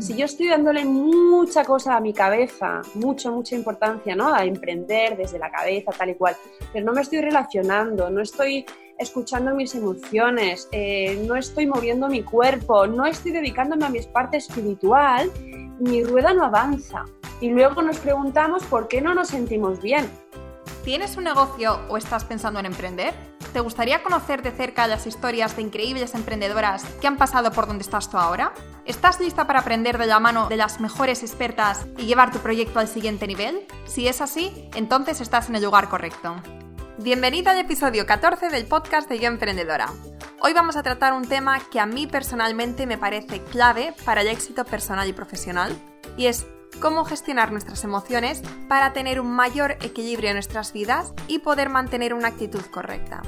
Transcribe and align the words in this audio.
Si 0.00 0.16
yo 0.16 0.24
estoy 0.24 0.48
dándole 0.48 0.84
mucha 0.84 1.64
cosa 1.64 1.96
a 1.96 2.00
mi 2.00 2.12
cabeza, 2.12 2.82
mucha, 2.94 3.30
mucha 3.30 3.54
importancia, 3.54 4.14
¿no? 4.14 4.34
A 4.34 4.44
emprender 4.44 5.16
desde 5.16 5.38
la 5.38 5.50
cabeza, 5.50 5.92
tal 5.92 6.10
y 6.10 6.14
cual, 6.14 6.36
pero 6.72 6.84
no 6.84 6.92
me 6.92 7.02
estoy 7.02 7.20
relacionando, 7.20 8.10
no 8.10 8.20
estoy 8.20 8.66
escuchando 8.98 9.54
mis 9.54 9.74
emociones, 9.74 10.68
eh, 10.72 11.22
no 11.26 11.36
estoy 11.36 11.66
moviendo 11.66 12.08
mi 12.08 12.22
cuerpo, 12.22 12.86
no 12.86 13.06
estoy 13.06 13.32
dedicándome 13.32 13.86
a 13.86 13.90
mi 13.90 14.00
parte 14.02 14.38
espiritual, 14.38 15.30
mi 15.78 16.02
rueda 16.02 16.32
no 16.32 16.44
avanza. 16.44 17.04
Y 17.40 17.50
luego 17.50 17.82
nos 17.82 17.98
preguntamos 17.98 18.64
por 18.64 18.88
qué 18.88 19.00
no 19.00 19.14
nos 19.14 19.28
sentimos 19.28 19.80
bien. 19.80 20.10
¿Tienes 20.84 21.16
un 21.16 21.24
negocio 21.24 21.78
o 21.88 21.96
estás 21.96 22.24
pensando 22.24 22.58
en 22.58 22.66
emprender? 22.66 23.14
¿Te 23.52 23.60
gustaría 23.60 24.02
conocer 24.02 24.42
de 24.42 24.50
cerca 24.50 24.86
las 24.86 25.06
historias 25.06 25.56
de 25.56 25.62
increíbles 25.62 26.14
emprendedoras 26.14 26.84
que 27.00 27.06
han 27.06 27.16
pasado 27.16 27.50
por 27.50 27.66
donde 27.66 27.82
estás 27.82 28.10
tú 28.10 28.18
ahora? 28.18 28.52
¿Estás 28.84 29.20
lista 29.20 29.46
para 29.46 29.60
aprender 29.60 29.96
de 29.96 30.06
la 30.06 30.20
mano 30.20 30.48
de 30.48 30.58
las 30.58 30.80
mejores 30.80 31.22
expertas 31.22 31.86
y 31.96 32.04
llevar 32.04 32.30
tu 32.30 32.40
proyecto 32.40 32.78
al 32.78 32.88
siguiente 32.88 33.26
nivel? 33.26 33.66
Si 33.86 34.06
es 34.06 34.20
así, 34.20 34.68
entonces 34.74 35.22
estás 35.22 35.48
en 35.48 35.56
el 35.56 35.64
lugar 35.64 35.88
correcto. 35.88 36.36
Bienvenido 36.98 37.50
al 37.50 37.58
episodio 37.58 38.04
14 38.06 38.50
del 38.50 38.66
podcast 38.66 39.08
de 39.08 39.18
Yo 39.18 39.28
Emprendedora. 39.28 39.88
Hoy 40.40 40.52
vamos 40.52 40.76
a 40.76 40.82
tratar 40.82 41.14
un 41.14 41.26
tema 41.26 41.58
que 41.70 41.80
a 41.80 41.86
mí 41.86 42.06
personalmente 42.06 42.86
me 42.86 42.98
parece 42.98 43.42
clave 43.42 43.94
para 44.04 44.20
el 44.20 44.28
éxito 44.28 44.66
personal 44.66 45.08
y 45.08 45.14
profesional, 45.14 45.74
y 46.16 46.26
es 46.26 46.46
cómo 46.80 47.04
gestionar 47.04 47.52
nuestras 47.52 47.84
emociones 47.84 48.42
para 48.68 48.92
tener 48.92 49.20
un 49.20 49.30
mayor 49.30 49.72
equilibrio 49.82 50.30
en 50.30 50.36
nuestras 50.36 50.72
vidas 50.72 51.12
y 51.26 51.40
poder 51.40 51.68
mantener 51.68 52.14
una 52.14 52.28
actitud 52.28 52.62
correcta. 52.70 53.22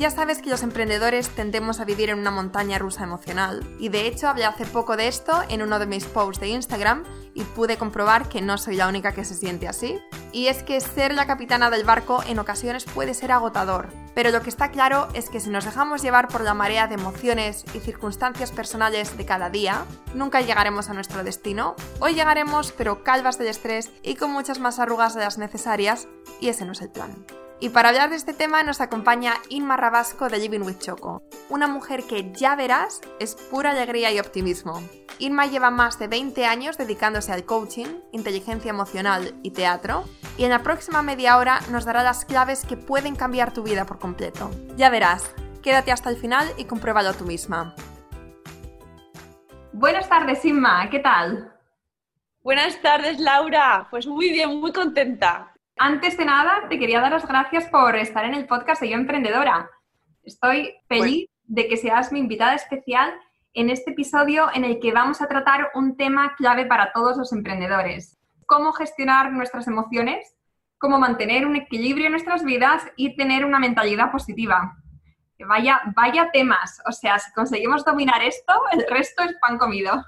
Ya 0.00 0.10
sabes 0.10 0.42
que 0.42 0.50
los 0.50 0.64
emprendedores 0.64 1.28
tendemos 1.28 1.78
a 1.78 1.84
vivir 1.84 2.10
en 2.10 2.18
una 2.18 2.32
montaña 2.32 2.78
rusa 2.78 3.04
emocional 3.04 3.64
y 3.78 3.90
de 3.90 4.08
hecho 4.08 4.28
hablé 4.28 4.44
hace 4.44 4.66
poco 4.66 4.96
de 4.96 5.06
esto 5.06 5.42
en 5.48 5.62
uno 5.62 5.78
de 5.78 5.86
mis 5.86 6.04
posts 6.04 6.40
de 6.40 6.48
Instagram 6.48 7.04
y 7.32 7.44
pude 7.44 7.76
comprobar 7.76 8.28
que 8.28 8.42
no 8.42 8.58
soy 8.58 8.74
la 8.74 8.88
única 8.88 9.12
que 9.12 9.24
se 9.24 9.34
siente 9.34 9.68
así. 9.68 10.00
Y 10.32 10.48
es 10.48 10.64
que 10.64 10.80
ser 10.80 11.14
la 11.14 11.28
capitana 11.28 11.70
del 11.70 11.84
barco 11.84 12.24
en 12.26 12.40
ocasiones 12.40 12.84
puede 12.86 13.14
ser 13.14 13.30
agotador, 13.30 13.88
pero 14.16 14.30
lo 14.30 14.42
que 14.42 14.50
está 14.50 14.72
claro 14.72 15.06
es 15.14 15.30
que 15.30 15.38
si 15.38 15.48
nos 15.48 15.64
dejamos 15.64 16.02
llevar 16.02 16.26
por 16.26 16.40
la 16.40 16.54
marea 16.54 16.88
de 16.88 16.94
emociones 16.94 17.64
y 17.72 17.78
circunstancias 17.78 18.50
personales 18.50 19.16
de 19.16 19.24
cada 19.24 19.48
día, 19.48 19.84
nunca 20.12 20.40
llegaremos 20.40 20.90
a 20.90 20.94
nuestro 20.94 21.22
destino. 21.22 21.76
Hoy 22.00 22.14
llegaremos 22.14 22.72
pero 22.72 23.04
calvas 23.04 23.38
del 23.38 23.46
estrés 23.46 23.92
y 24.02 24.16
con 24.16 24.32
muchas 24.32 24.58
más 24.58 24.80
arrugas 24.80 25.14
de 25.14 25.20
las 25.20 25.38
necesarias 25.38 26.08
y 26.40 26.48
ese 26.48 26.64
no 26.64 26.72
es 26.72 26.82
el 26.82 26.90
plan. 26.90 27.24
Y 27.60 27.68
para 27.70 27.90
hablar 27.90 28.10
de 28.10 28.16
este 28.16 28.34
tema 28.34 28.62
nos 28.62 28.80
acompaña 28.80 29.34
Inma 29.48 29.76
Rabasco 29.76 30.28
de 30.28 30.38
Living 30.38 30.60
with 30.60 30.78
Choco, 30.78 31.22
una 31.48 31.66
mujer 31.66 32.02
que 32.04 32.32
ya 32.32 32.56
verás 32.56 33.00
es 33.20 33.36
pura 33.36 33.70
alegría 33.70 34.10
y 34.12 34.18
optimismo. 34.18 34.82
Inma 35.18 35.46
lleva 35.46 35.70
más 35.70 35.98
de 35.98 36.08
20 36.08 36.44
años 36.46 36.76
dedicándose 36.76 37.32
al 37.32 37.44
coaching, 37.44 37.86
inteligencia 38.12 38.70
emocional 38.70 39.34
y 39.42 39.52
teatro, 39.52 40.04
y 40.36 40.44
en 40.44 40.50
la 40.50 40.62
próxima 40.62 41.02
media 41.02 41.38
hora 41.38 41.60
nos 41.70 41.84
dará 41.84 42.02
las 42.02 42.24
claves 42.24 42.64
que 42.66 42.76
pueden 42.76 43.14
cambiar 43.14 43.52
tu 43.52 43.62
vida 43.62 43.86
por 43.86 44.00
completo. 44.00 44.50
Ya 44.76 44.90
verás, 44.90 45.32
quédate 45.62 45.92
hasta 45.92 46.10
el 46.10 46.16
final 46.16 46.48
y 46.56 46.64
compruébalo 46.64 47.14
tú 47.14 47.24
misma. 47.24 47.74
Buenas 49.72 50.08
tardes, 50.08 50.44
Inma, 50.44 50.90
¿qué 50.90 50.98
tal? 50.98 51.52
Buenas 52.42 52.80
tardes, 52.82 53.18
Laura. 53.20 53.86
Pues 53.90 54.06
muy 54.06 54.30
bien, 54.32 54.60
muy 54.60 54.72
contenta. 54.72 55.53
Antes 55.76 56.16
de 56.16 56.24
nada, 56.24 56.68
te 56.68 56.78
quería 56.78 57.00
dar 57.00 57.10
las 57.10 57.26
gracias 57.26 57.68
por 57.68 57.96
estar 57.96 58.24
en 58.24 58.34
el 58.34 58.46
podcast 58.46 58.80
de 58.80 58.90
Yo 58.90 58.94
Emprendedora. 58.94 59.68
Estoy 60.22 60.72
feliz 60.88 61.28
de 61.44 61.66
que 61.66 61.76
seas 61.76 62.12
mi 62.12 62.20
invitada 62.20 62.54
especial 62.54 63.12
en 63.54 63.70
este 63.70 63.90
episodio 63.90 64.46
en 64.54 64.64
el 64.64 64.78
que 64.78 64.92
vamos 64.92 65.20
a 65.20 65.26
tratar 65.26 65.72
un 65.74 65.96
tema 65.96 66.36
clave 66.36 66.64
para 66.66 66.92
todos 66.92 67.16
los 67.16 67.32
emprendedores. 67.32 68.16
Cómo 68.46 68.72
gestionar 68.72 69.32
nuestras 69.32 69.66
emociones, 69.66 70.36
cómo 70.78 71.00
mantener 71.00 71.44
un 71.44 71.56
equilibrio 71.56 72.06
en 72.06 72.12
nuestras 72.12 72.44
vidas 72.44 72.84
y 72.96 73.16
tener 73.16 73.44
una 73.44 73.58
mentalidad 73.58 74.12
positiva. 74.12 74.76
Vaya, 75.40 75.80
vaya 75.96 76.30
temas. 76.32 76.80
O 76.86 76.92
sea, 76.92 77.18
si 77.18 77.32
conseguimos 77.32 77.84
dominar 77.84 78.22
esto, 78.22 78.54
el 78.72 78.84
resto 78.88 79.24
es 79.24 79.34
pan 79.40 79.58
comido. 79.58 80.04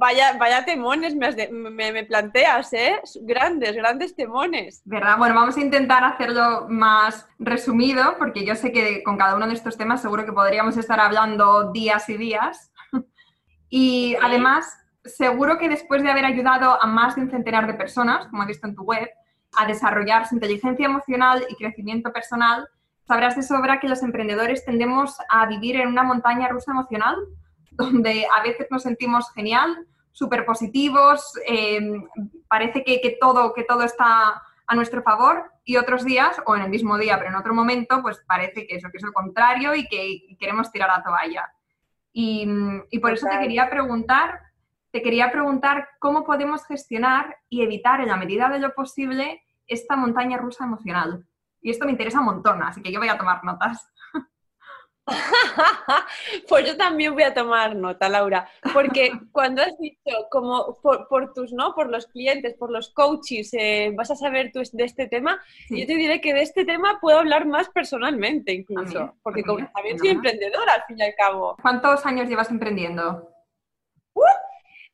Vaya, 0.00 0.32
vaya 0.38 0.64
temones 0.64 1.14
me, 1.14 2.04
planteas, 2.04 2.72
¿eh? 2.72 3.02
Grandes, 3.20 3.76
grandes 3.76 4.16
temones. 4.16 4.80
¿Verdad? 4.86 5.18
Bueno, 5.18 5.34
vamos 5.34 5.58
a 5.58 5.60
intentar 5.60 6.02
hacerlo 6.04 6.66
más 6.70 7.28
resumido, 7.38 8.16
porque 8.16 8.46
yo 8.46 8.54
sé 8.54 8.72
que 8.72 9.02
con 9.02 9.18
cada 9.18 9.36
uno 9.36 9.46
de 9.46 9.52
estos 9.52 9.76
temas 9.76 10.00
seguro 10.00 10.24
que 10.24 10.32
podríamos 10.32 10.78
estar 10.78 10.98
hablando 10.98 11.70
días 11.70 12.08
y 12.08 12.16
días. 12.16 12.72
y 13.68 14.16
además, 14.22 14.74
seguro 15.04 15.58
que 15.58 15.68
después 15.68 16.02
de 16.02 16.10
haber 16.10 16.24
ayudado 16.24 16.82
a 16.82 16.86
más 16.86 17.16
de 17.16 17.20
un 17.20 17.30
centenar 17.30 17.66
de 17.66 17.74
personas, 17.74 18.26
como 18.28 18.44
he 18.44 18.46
visto 18.46 18.66
en 18.66 18.74
tu 18.74 18.84
web, 18.84 19.10
a 19.54 19.66
desarrollar 19.66 20.26
su 20.26 20.34
inteligencia 20.34 20.86
emocional 20.86 21.44
y 21.46 21.56
crecimiento 21.56 22.10
personal, 22.10 22.66
sabrás 23.06 23.36
de 23.36 23.42
sobra 23.42 23.80
que 23.80 23.88
los 23.88 24.02
emprendedores 24.02 24.64
tendemos 24.64 25.18
a 25.28 25.44
vivir 25.44 25.76
en 25.76 25.88
una 25.88 26.04
montaña 26.04 26.48
rusa 26.48 26.70
emocional 26.70 27.16
donde 27.80 28.26
a 28.34 28.42
veces 28.42 28.66
nos 28.70 28.82
sentimos 28.82 29.32
genial, 29.32 29.86
súper 30.12 30.44
positivos, 30.44 31.32
em, 31.46 32.06
parece 32.48 32.84
que, 32.84 33.16
todo, 33.20 33.54
que 33.54 33.64
todo 33.64 33.82
está 33.82 34.42
a 34.66 34.74
nuestro 34.74 35.02
favor 35.02 35.50
y 35.64 35.76
otros 35.76 36.04
días, 36.04 36.40
o 36.46 36.54
en 36.54 36.62
el 36.62 36.70
mismo 36.70 36.96
día, 36.98 37.18
pero 37.18 37.30
en 37.30 37.36
otro 37.36 37.54
momento, 37.54 38.02
pues 38.02 38.22
parece 38.26 38.66
que 38.66 38.76
eso, 38.76 38.88
que 38.90 38.98
es 38.98 39.02
lo 39.02 39.12
contrario 39.12 39.74
y 39.74 39.86
que 39.88 40.36
queremos 40.38 40.70
tirar 40.70 40.88
la 40.88 41.02
toalla. 41.02 41.52
Y, 42.12 42.46
por 43.00 43.12
eso 43.12 43.26
te 43.28 43.38
quería 43.38 43.70
preguntar, 43.70 44.40
te 44.90 45.02
quería 45.02 45.30
preguntar 45.30 45.88
cómo 45.98 46.24
podemos 46.24 46.66
gestionar 46.66 47.36
y 47.48 47.62
evitar 47.62 48.00
en 48.00 48.08
la 48.08 48.16
medida 48.16 48.48
de 48.48 48.58
lo 48.58 48.74
posible 48.74 49.42
esta 49.66 49.96
montaña 49.96 50.36
rusa 50.36 50.64
emocional. 50.64 51.24
Y 51.62 51.70
esto 51.70 51.84
me 51.84 51.92
interesa 51.92 52.20
un 52.20 52.26
montón, 52.26 52.62
así 52.62 52.82
que 52.82 52.90
yo 52.92 52.98
voy 52.98 53.08
a 53.08 53.18
tomar 53.18 53.44
notas. 53.44 53.92
pues 56.48 56.66
yo 56.66 56.76
también 56.76 57.14
voy 57.14 57.22
a 57.22 57.34
tomar 57.34 57.76
nota, 57.76 58.08
Laura, 58.08 58.48
porque 58.72 59.10
cuando 59.32 59.62
has 59.62 59.78
dicho 59.78 60.26
como 60.30 60.78
por, 60.80 61.32
tus, 61.32 61.52
¿no? 61.52 61.74
Por 61.74 61.90
los 61.90 62.06
clientes, 62.06 62.54
por 62.54 62.70
los 62.70 62.90
coaches, 62.90 63.50
eh, 63.54 63.92
vas 63.96 64.10
a 64.10 64.16
saber 64.16 64.50
tú 64.52 64.60
de 64.72 64.84
este 64.84 65.06
tema, 65.08 65.40
yo 65.68 65.86
te 65.86 65.96
diré 65.96 66.20
que 66.20 66.34
de 66.34 66.42
este 66.42 66.64
tema 66.64 66.98
puedo 67.00 67.18
hablar 67.18 67.46
más 67.46 67.68
personalmente 67.68 68.52
incluso, 68.52 69.14
porque 69.22 69.42
también 69.42 69.98
soy 69.98 70.08
emprendedora 70.08 70.74
al 70.74 70.82
fin 70.84 70.98
y 70.98 71.02
al 71.02 71.14
cabo. 71.16 71.56
¿Cuántos 71.60 72.04
años 72.06 72.28
llevas 72.28 72.50
emprendiendo? 72.50 73.30
Uh, 74.14 74.22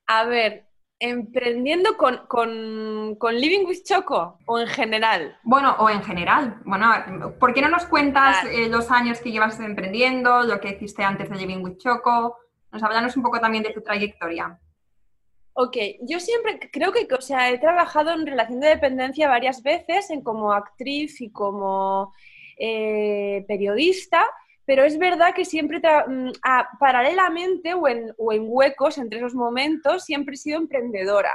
a 0.07 0.25
ver, 0.25 0.67
emprendiendo 0.99 1.97
con, 1.97 2.27
con, 2.27 3.35
Living 3.35 3.67
with 3.67 3.83
Choco 3.85 4.39
o 4.47 4.59
en 4.59 4.67
general? 4.67 5.39
Bueno, 5.43 5.77
o 5.79 5.91
en 5.91 6.03
general. 6.03 6.61
Bueno, 6.65 7.35
¿por 7.39 7.53
qué 7.53 7.61
no 7.61 7.69
nos 7.69 7.87
cuentas 7.87 8.45
eh, 8.47 8.69
los 8.69 8.91
años 8.91 9.21
que 9.21 9.31
llevas 9.31 9.61
emprendiendo, 9.61 10.43
lo 10.43 10.61
que 10.61 10.71
hiciste 10.71 11.03
antes 11.03 11.29
de 11.29 11.37
Living 11.37 11.63
with 11.63 11.79
Choco? 11.79 12.39
Nos 12.73 12.83
hablanos 12.83 13.17
un 13.17 13.23
poco 13.23 13.41
también 13.41 13.63
de 13.63 13.73
tu 13.73 13.83
trayectoria. 13.83 14.59
Ok, 15.59 15.77
yo 16.03 16.21
siempre 16.21 16.61
creo 16.71 16.93
que, 16.93 17.07
o 17.15 17.21
sea, 17.21 17.51
he 17.51 17.59
trabajado 17.59 18.13
en 18.13 18.27
relación 18.27 18.61
de 18.61 18.69
dependencia 18.69 19.29
varias 19.29 19.63
veces, 19.63 20.11
en 20.11 20.23
como 20.23 20.53
actriz 20.53 21.21
y 21.23 21.31
como 21.31 22.13
eh, 22.59 23.45
periodista, 23.49 24.27
pero 24.67 24.85
es 24.85 24.99
verdad 24.99 25.33
que 25.35 25.45
siempre, 25.45 25.79
mm, 25.79 26.33
paralelamente 26.79 27.73
o 27.75 27.89
en, 27.89 28.13
huecos 28.19 28.99
entre 28.99 29.19
esos 29.19 29.35
momentos, 29.35 30.05
siempre 30.05 30.35
he 30.35 30.39
sido 30.39 30.59
emprendedora. 30.59 31.33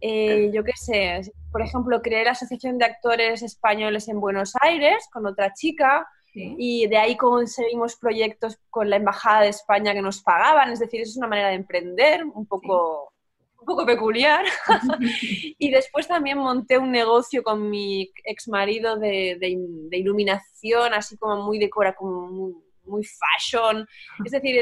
Eh, 0.00 0.50
yo 0.52 0.64
qué 0.64 0.72
sé, 0.74 1.30
por 1.52 1.60
ejemplo, 1.60 2.00
creé 2.00 2.24
la 2.24 2.30
Asociación 2.30 2.78
de 2.78 2.86
Actores 2.86 3.42
Españoles 3.42 4.08
en 4.08 4.18
Buenos 4.18 4.54
Aires 4.62 5.06
con 5.12 5.26
otra 5.26 5.52
chica 5.52 6.08
y 6.32 6.86
de 6.86 6.96
ahí 6.96 7.16
conseguimos 7.16 7.96
proyectos 7.96 8.56
con 8.70 8.88
la 8.88 8.96
Embajada 8.96 9.42
de 9.42 9.48
España 9.48 9.92
que 9.92 10.00
nos 10.00 10.22
pagaban, 10.22 10.70
es 10.70 10.78
decir, 10.78 11.00
es 11.00 11.16
una 11.16 11.26
manera 11.26 11.48
de 11.48 11.56
emprender 11.56 12.24
un 12.24 12.46
poco, 12.46 13.12
un 13.58 13.66
poco 13.66 13.84
peculiar. 13.84 14.44
y 15.58 15.70
después 15.70 16.06
también 16.06 16.38
monté 16.38 16.78
un 16.78 16.92
negocio 16.92 17.42
con 17.42 17.68
mi 17.68 18.10
ex 18.24 18.48
marido 18.48 18.96
de, 18.96 19.36
de, 19.40 19.98
iluminación, 19.98 20.94
así 20.94 21.16
como 21.18 21.42
muy 21.42 21.58
decora, 21.58 21.94
como 21.94 22.28
muy, 22.28 22.54
muy 22.84 23.04
fashion. 23.04 23.86
Es 24.24 24.32
decir, 24.32 24.60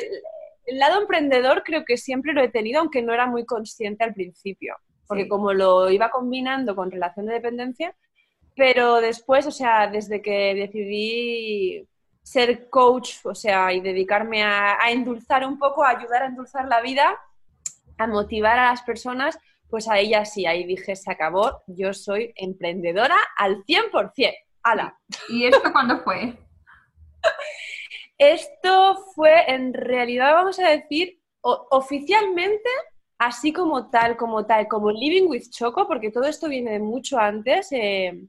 el, 0.67 0.79
lado 0.79 1.01
emprendedor 1.01 1.63
creo 1.65 1.85
que 1.85 1.97
siempre 1.97 2.33
lo 2.33 2.43
he 2.43 2.51
tenido, 2.51 2.81
aunque 2.81 3.03
no 3.03 3.15
era 3.15 3.27
muy 3.27 3.47
consciente 3.47 4.05
al 4.05 4.13
principio, 4.13 4.77
porque 5.07 5.27
como 5.27 5.53
lo 5.53 5.91
iba 5.91 6.11
combinando 6.11 6.77
con 6.77 6.91
relación 6.91 7.27
de 7.27 7.35
dependencia, 7.35 7.95
pero 8.55 9.01
después, 9.01 9.47
o 9.47 9.51
sea, 9.51 9.87
desde 9.87 10.21
que 10.21 10.55
decidí 10.55 11.89
ser 12.23 12.69
coach, 12.69 13.25
o 13.25 13.35
sea, 13.35 13.73
y 13.73 13.81
dedicarme 13.81 14.43
a, 14.43 14.77
endulzar 14.91 15.47
un 15.47 15.59
poco, 15.59 15.85
a 15.85 15.91
ayudar 15.91 16.25
a 16.25 16.27
endulzar 16.27 16.67
la 16.67 16.83
vida, 16.83 17.19
a 17.97 18.07
motivar 18.07 18.59
a 18.59 18.71
las 18.71 18.83
personas, 18.83 19.39
pues 19.71 19.89
a 19.89 19.99
ella 19.99 20.25
sí, 20.25 20.45
ahí 20.45 20.65
dije, 20.65 20.95
se 20.97 21.11
acabó, 21.11 21.63
yo 21.67 21.95
soy 21.95 22.33
emprendedora 22.37 23.17
al 23.37 23.65
100%. 23.65 24.35
¡Hala! 24.63 24.99
¿Y 25.29 25.47
esto 25.47 25.73
cuándo 25.73 26.01
fue? 26.01 26.37
Esto 28.19 28.97
fue, 29.15 29.51
en 29.51 29.73
realidad, 29.73 30.35
vamos 30.35 30.59
a 30.59 30.69
decir, 30.69 31.21
oficialmente 31.41 32.69
así 33.19 33.53
como 33.53 33.91
tal, 33.91 34.17
como 34.17 34.45
tal, 34.47 34.69
como 34.69 34.91
Living 34.91 35.29
with 35.29 35.51
Choco, 35.51 35.87
porque 35.87 36.11
todo 36.11 36.25
esto 36.25 36.49
viene 36.49 36.73
de 36.73 36.79
mucho 36.81 37.19
antes. 37.19 37.69
Eh, 37.73 38.27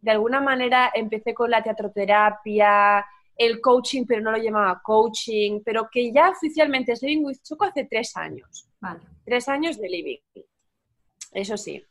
de 0.00 0.10
alguna 0.10 0.40
manera 0.40 0.90
empecé 0.94 1.34
con 1.34 1.50
la 1.50 1.62
teatroterapia, 1.62 3.04
el 3.36 3.60
coaching, 3.60 4.04
pero 4.06 4.20
no 4.20 4.32
lo 4.32 4.38
llamaba 4.38 4.80
coaching, 4.82 5.60
pero 5.64 5.88
que 5.90 6.12
ya 6.12 6.30
oficialmente 6.30 6.92
es 6.92 7.02
Living 7.02 7.24
with 7.24 7.38
Choco 7.42 7.64
hace 7.64 7.84
tres 7.84 8.16
años. 8.16 8.68
Vale. 8.80 9.00
Tres 9.24 9.48
años 9.48 9.78
de 9.78 9.88
Living. 9.88 10.18
Eso 11.32 11.56
sí. 11.56 11.84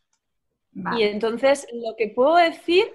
Y 0.98 1.04
entonces 1.04 1.68
lo 1.74 1.96
que 1.96 2.10
puedo 2.10 2.36
decir 2.36 2.86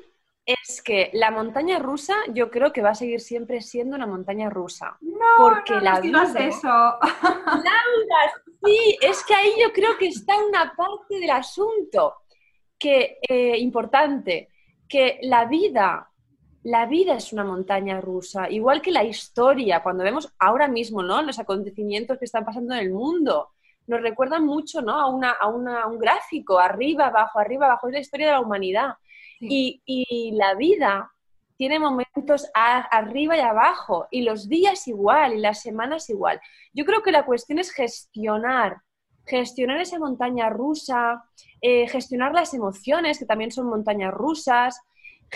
es 0.47 0.83
que 0.83 1.11
la 1.15 1.31
montaña 1.31 1.79
rusa 1.79 2.15
yo 2.33 2.51
creo 2.51 2.73
que 2.73 2.83
va 2.83 2.91
a 2.91 2.95
seguir 2.95 3.21
siempre 3.21 3.61
siendo 3.63 3.97
una 3.97 4.07
montaña 4.07 4.51
rusa. 4.51 4.97
No, 5.01 5.19
porque 5.39 5.81
la 5.81 6.01
vida, 6.01 6.23
eso. 6.39 6.69
Laura, 7.47 8.33
sí, 8.65 8.99
es 9.01 9.25
que 9.25 9.35
ahí 9.35 9.53
yo 9.61 9.73
creo 9.73 9.97
que 9.97 10.09
está 10.09 10.35
una 10.45 10.75
parte 10.77 11.19
del 11.19 11.31
asunto 11.31 12.17
que 12.79 13.19
eh, 13.27 13.57
importante, 13.59 14.51
que 14.87 15.19
la 15.23 15.47
vida, 15.47 16.11
la 16.63 16.87
vida 16.87 17.15
es 17.15 17.33
una 17.33 17.45
montaña 17.45 18.01
rusa, 18.01 18.51
igual 18.51 18.83
que 18.83 18.93
la 18.93 19.05
historia, 19.05 19.83
cuando 19.83 20.05
vemos 20.05 20.35
ahora 20.39 20.69
mismo, 20.69 21.03
¿no? 21.03 21.23
Los 21.23 21.39
acontecimientos 21.39 22.19
que 22.19 22.27
están 22.27 22.45
pasando 22.45 22.75
en 22.75 22.81
el 22.81 22.93
mundo, 22.93 23.51
nos 23.87 24.03
recuerdan 24.03 24.45
mucho, 24.45 24.83
¿no? 24.83 24.93
A, 24.93 25.09
una, 25.09 25.31
a, 25.31 25.49
una, 25.49 25.87
un 25.87 25.99
gráfico, 25.99 26.59
arriba, 26.59 27.07
abajo, 27.07 27.39
arriba, 27.39 27.67
abajo, 27.67 27.89
es 27.89 27.95
la 27.95 28.01
historia 28.01 28.27
de 28.27 28.33
la 28.33 28.41
humanidad. 28.41 28.95
Y, 29.41 30.33
la 30.35 30.55
vida 30.55 31.11
tiene 31.57 31.79
momentos 31.79 32.51
arriba 32.55 33.37
y 33.37 33.41
abajo, 33.41 34.07
y 34.11 34.23
los 34.23 34.49
días 34.49 34.89
igual, 34.89 35.35
y 35.35 35.41
las 35.41 35.63
semanas 35.63 36.11
igual. 36.11 36.41
Yo 36.73 36.85
creo 36.85 37.03
que 37.03 37.13
la 37.13 37.25
cuestión 37.25 37.59
es 37.59 37.71
gestionar, 37.71 38.79
gestionar 39.25 39.81
esa 39.81 39.99
montaña 39.99 40.51
rusa, 40.51 41.25
eh, 41.61 41.87
gestionar 41.89 42.33
las 42.33 42.55
emociones, 42.55 43.19
que 43.19 43.27
también 43.27 43.53
son 43.53 43.69
montañas 43.69 44.13
rusas, 44.13 44.81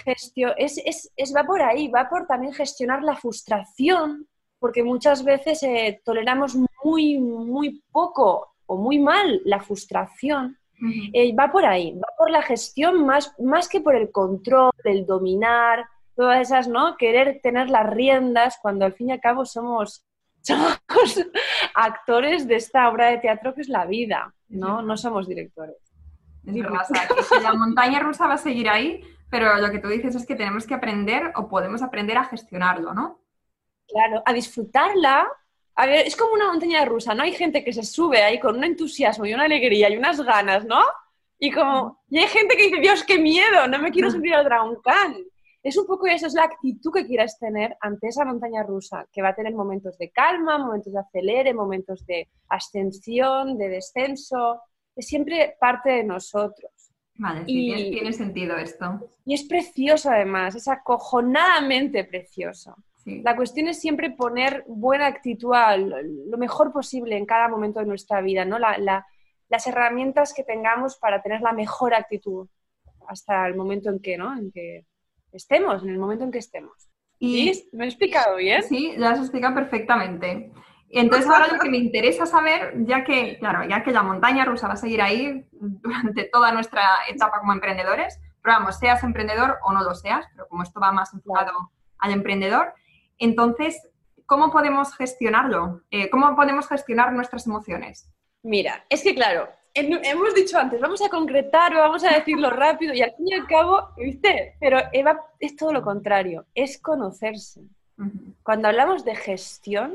es, 0.04 1.10
es, 1.16 1.34
va 1.34 1.44
por 1.44 1.62
ahí, 1.62 1.88
va 1.88 2.08
por 2.08 2.26
también 2.26 2.52
gestionar 2.52 3.02
la 3.02 3.16
frustración, 3.16 4.28
porque 4.58 4.82
muchas 4.82 5.24
veces 5.24 5.62
eh, 5.62 6.00
toleramos 6.04 6.56
muy, 6.84 7.18
muy 7.18 7.82
poco 7.90 8.54
o 8.66 8.76
muy 8.76 8.98
mal 8.98 9.40
la 9.44 9.60
frustración 9.60 10.58
eh, 11.12 11.34
va 11.34 11.50
por 11.50 11.64
ahí, 11.64 11.92
va 11.92 12.08
por 12.16 12.30
la 12.30 12.42
gestión 12.42 13.04
más, 13.04 13.34
más 13.40 13.68
que 13.68 13.80
por 13.80 13.96
el 13.96 14.10
control, 14.10 14.72
el 14.84 15.06
dominar, 15.06 15.86
todas 16.14 16.40
esas, 16.40 16.68
¿no? 16.68 16.96
Querer 16.96 17.40
tener 17.42 17.70
las 17.70 17.88
riendas 17.88 18.58
cuando 18.60 18.84
al 18.84 18.92
fin 18.92 19.10
y 19.10 19.12
al 19.12 19.20
cabo 19.20 19.44
somos, 19.44 20.04
actores 21.74 22.46
de 22.48 22.56
esta 22.56 22.88
obra 22.88 23.08
de 23.08 23.18
teatro 23.18 23.54
que 23.54 23.60
es 23.60 23.68
la 23.68 23.86
vida, 23.86 24.34
¿no? 24.48 24.82
No 24.82 24.96
somos 24.96 25.28
directores. 25.28 25.76
Es 26.46 26.54
verdad, 26.54 26.86
la 27.42 27.52
montaña 27.54 28.00
rusa 28.00 28.26
va 28.26 28.34
a 28.34 28.38
seguir 28.38 28.68
ahí, 28.68 29.02
pero 29.30 29.56
lo 29.56 29.70
que 29.70 29.78
tú 29.78 29.88
dices 29.88 30.14
es 30.14 30.26
que 30.26 30.34
tenemos 30.34 30.66
que 30.66 30.74
aprender 30.74 31.32
o 31.36 31.48
podemos 31.48 31.82
aprender 31.82 32.16
a 32.16 32.24
gestionarlo, 32.24 32.94
¿no? 32.94 33.20
Claro, 33.86 34.22
a 34.24 34.32
disfrutarla 34.32 35.28
a 35.78 35.86
ver, 35.86 36.08
es 36.08 36.16
como 36.16 36.32
una 36.32 36.48
montaña 36.48 36.84
rusa, 36.84 37.14
¿no? 37.14 37.22
Hay 37.22 37.32
gente 37.32 37.62
que 37.62 37.72
se 37.72 37.84
sube 37.84 38.20
ahí 38.20 38.40
con 38.40 38.56
un 38.56 38.64
entusiasmo 38.64 39.24
y 39.26 39.32
una 39.32 39.44
alegría 39.44 39.88
y 39.88 39.96
unas 39.96 40.20
ganas, 40.20 40.64
¿no? 40.64 40.80
Y 41.38 41.52
como, 41.52 42.02
y 42.10 42.18
hay 42.18 42.26
gente 42.26 42.56
que 42.56 42.64
dice, 42.64 42.80
Dios, 42.80 43.04
qué 43.04 43.20
miedo, 43.20 43.68
no 43.68 43.78
me 43.78 43.92
quiero 43.92 44.10
subir 44.10 44.34
al 44.34 44.44
Dragon 44.44 44.76
Khan. 44.82 45.14
Es 45.62 45.78
un 45.78 45.86
poco 45.86 46.08
eso, 46.08 46.26
es 46.26 46.34
la 46.34 46.42
actitud 46.42 46.92
que 46.92 47.06
quieras 47.06 47.38
tener 47.38 47.76
ante 47.80 48.08
esa 48.08 48.24
montaña 48.24 48.64
rusa, 48.64 49.06
que 49.12 49.22
va 49.22 49.28
a 49.28 49.36
tener 49.36 49.54
momentos 49.54 49.96
de 49.98 50.10
calma, 50.10 50.58
momentos 50.58 50.92
de 50.92 50.98
acelere, 50.98 51.54
momentos 51.54 52.04
de 52.06 52.28
ascensión, 52.48 53.56
de 53.56 53.68
descenso. 53.68 54.60
Es 54.96 55.06
siempre 55.06 55.56
parte 55.60 55.90
de 55.90 56.02
nosotros. 56.02 56.72
Vale, 57.14 57.44
sí, 57.44 57.72
y, 57.72 57.90
tiene 57.92 58.12
sentido 58.12 58.56
esto. 58.56 59.08
Y 59.24 59.34
es 59.34 59.44
precioso 59.44 60.10
además, 60.10 60.56
es 60.56 60.66
acojonadamente 60.66 62.02
precioso. 62.02 62.74
La 63.22 63.36
cuestión 63.36 63.68
es 63.68 63.80
siempre 63.80 64.10
poner 64.10 64.64
buena 64.66 65.06
actitud 65.06 65.54
lo 66.26 66.38
mejor 66.38 66.72
posible 66.72 67.16
en 67.16 67.26
cada 67.26 67.48
momento 67.48 67.80
de 67.80 67.86
nuestra 67.86 68.20
vida, 68.20 68.44
¿no? 68.44 68.58
las 68.58 69.66
herramientas 69.66 70.34
que 70.34 70.44
tengamos 70.44 70.96
para 70.96 71.22
tener 71.22 71.40
la 71.40 71.52
mejor 71.52 71.94
actitud 71.94 72.48
hasta 73.08 73.46
el 73.46 73.56
momento 73.56 73.90
en 73.90 74.00
que, 74.00 74.18
¿no? 74.18 74.36
En 74.36 74.52
que 74.52 74.84
estemos, 75.32 75.82
en 75.82 75.88
el 75.88 75.98
momento 75.98 76.24
en 76.24 76.30
que 76.30 76.38
estemos. 76.38 76.90
Y, 77.18 77.68
¿Me 77.72 77.84
he 77.84 77.88
explicado 77.88 78.36
bien? 78.36 78.62
Sí, 78.62 78.94
lo 78.96 79.08
has 79.08 79.18
explicado 79.18 79.54
perfectamente. 79.54 80.52
Entonces 80.90 81.28
ahora 81.28 81.48
lo 81.52 81.58
que 81.58 81.68
me 81.68 81.76
interesa 81.76 82.24
saber, 82.24 82.74
ya 82.86 83.04
que, 83.04 83.38
claro, 83.38 83.68
ya 83.68 83.82
que 83.82 83.90
la 83.90 84.02
montaña 84.02 84.44
rusa 84.44 84.68
va 84.68 84.74
a 84.74 84.76
seguir 84.76 85.02
ahí 85.02 85.44
durante 85.52 86.24
toda 86.24 86.52
nuestra 86.52 86.82
etapa 87.08 87.40
como 87.40 87.52
emprendedores, 87.52 88.18
pero 88.42 88.56
vamos, 88.56 88.78
seas 88.78 89.02
emprendedor 89.02 89.58
o 89.64 89.72
no 89.72 89.82
lo 89.82 89.94
seas, 89.94 90.26
pero 90.32 90.48
como 90.48 90.62
esto 90.62 90.80
va 90.80 90.92
más 90.92 91.12
enfocado 91.12 91.52
al 91.98 92.12
emprendedor, 92.12 92.72
entonces, 93.18 93.80
¿cómo 94.26 94.50
podemos 94.50 94.94
gestionarlo? 94.94 95.82
Eh, 95.90 96.10
¿Cómo 96.10 96.34
podemos 96.36 96.68
gestionar 96.68 97.12
nuestras 97.12 97.46
emociones? 97.46 98.10
Mira, 98.42 98.84
es 98.88 99.02
que 99.02 99.14
claro, 99.14 99.48
hemos 99.74 100.34
dicho 100.34 100.58
antes, 100.58 100.80
vamos 100.80 101.02
a 101.02 101.08
concretar 101.08 101.74
o 101.74 101.78
vamos 101.78 102.04
a 102.04 102.14
decirlo 102.14 102.50
rápido 102.64 102.94
y 102.94 103.02
al 103.02 103.14
fin 103.14 103.28
y 103.28 103.34
al 103.34 103.46
cabo, 103.46 103.90
¿viste? 103.96 104.56
Pero 104.60 104.78
Eva 104.92 105.24
es 105.38 105.56
todo 105.56 105.72
lo 105.72 105.82
contrario, 105.82 106.46
es 106.54 106.78
conocerse. 106.78 107.62
Cuando 108.44 108.68
hablamos 108.68 109.04
de 109.04 109.16
gestión, 109.16 109.94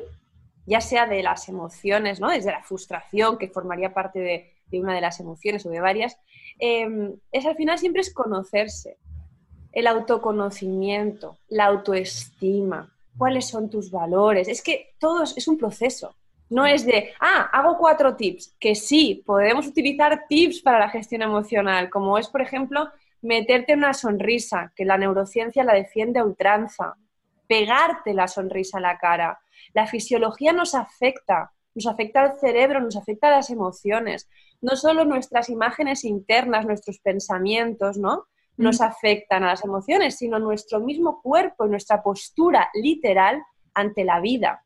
ya 0.66 0.82
sea 0.82 1.08
de 1.08 1.24
las 1.24 1.48
emociones, 1.48 2.20
¿no? 2.20 2.30
Desde 2.30 2.52
la 2.52 2.62
frustración, 2.62 3.38
que 3.38 3.48
formaría 3.48 3.94
parte 3.94 4.20
de, 4.20 4.50
una 4.80 4.96
de 4.96 5.02
las 5.02 5.20
emociones 5.20 5.66
o 5.66 5.70
de 5.70 5.80
varias, 5.80 6.18
em, 6.60 7.16
es 7.32 7.46
al 7.46 7.56
final 7.56 7.78
siempre 7.78 8.02
es 8.02 8.14
conocerse. 8.14 8.98
El 9.72 9.88
autoconocimiento, 9.88 11.38
la 11.48 11.66
autoestima, 11.66 12.93
cuáles 13.18 13.48
son 13.48 13.70
tus 13.70 13.92
valores. 13.92 14.48
Es 14.48 14.62
que 14.62 14.96
todo 15.00 15.24
es 15.24 15.48
un 15.48 15.58
proceso. 15.58 16.16
No 16.50 16.66
es 16.66 16.86
de, 16.86 17.14
ah, 17.20 17.50
hago 17.52 17.78
cuatro 17.78 18.16
tips, 18.16 18.56
que 18.60 18.76
sí, 18.76 19.24
podemos 19.26 19.66
utilizar 19.66 20.26
tips 20.28 20.62
para 20.62 20.80
la 20.80 20.90
gestión 20.90 21.24
emocional, 21.24 21.90
como 21.90 22.18
es, 22.18 22.28
por 22.28 22.42
ejemplo, 22.42 22.92
meterte 23.22 23.74
una 23.74 23.94
sonrisa, 23.94 24.72
que 24.76 24.86
la 24.86 24.98
neurociencia 24.98 25.64
la 25.64 25.74
defiende 25.74 26.20
a 26.20 26.26
ultranza, 26.26 26.96
pegarte 27.48 28.14
la 28.14 28.28
sonrisa 28.28 28.78
a 28.78 28.82
la 28.82 28.98
cara. 28.98 29.40
La 29.74 29.88
fisiología 29.88 30.54
nos 30.54 30.76
afecta, 30.76 31.54
nos 31.74 31.88
afecta 31.88 32.22
al 32.22 32.40
cerebro, 32.40 32.82
nos 32.82 32.98
afecta 32.98 33.30
a 33.30 33.38
las 33.38 33.50
emociones, 33.50 34.30
no 34.62 34.76
solo 34.76 35.06
nuestras 35.06 35.50
imágenes 35.50 36.04
internas, 36.04 36.66
nuestros 36.66 37.00
pensamientos, 37.00 37.98
¿no? 37.98 38.28
Nos 38.58 38.82
afectan 38.82 39.44
a 39.44 39.48
las 39.48 39.64
emociones, 39.64 40.18
sino 40.18 40.40
nuestro 40.40 40.80
mismo 40.80 41.22
cuerpo 41.22 41.66
y 41.66 41.70
nuestra 41.70 42.02
postura 42.04 42.70
literal 42.74 43.42
ante 43.74 44.04
la 44.04 44.20
vida. 44.20 44.64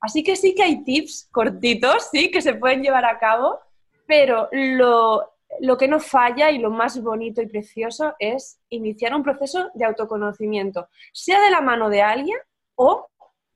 Así 0.00 0.22
que 0.22 0.36
sí 0.36 0.54
que 0.54 0.62
hay 0.62 0.84
tips 0.84 1.28
cortitos, 1.30 2.08
sí, 2.10 2.30
que 2.30 2.42
se 2.42 2.54
pueden 2.54 2.82
llevar 2.82 3.06
a 3.06 3.18
cabo, 3.18 3.58
pero 4.06 4.48
lo, 4.52 5.22
lo 5.60 5.78
que 5.78 5.88
no 5.88 6.00
falla 6.00 6.50
y 6.50 6.58
lo 6.58 6.70
más 6.70 7.02
bonito 7.02 7.40
y 7.40 7.46
precioso 7.46 8.14
es 8.18 8.60
iniciar 8.68 9.14
un 9.14 9.22
proceso 9.22 9.70
de 9.74 9.84
autoconocimiento, 9.86 10.88
sea 11.12 11.40
de 11.40 11.50
la 11.50 11.60
mano 11.60 11.88
de 11.88 12.02
alguien 12.02 12.38
o 12.74 13.08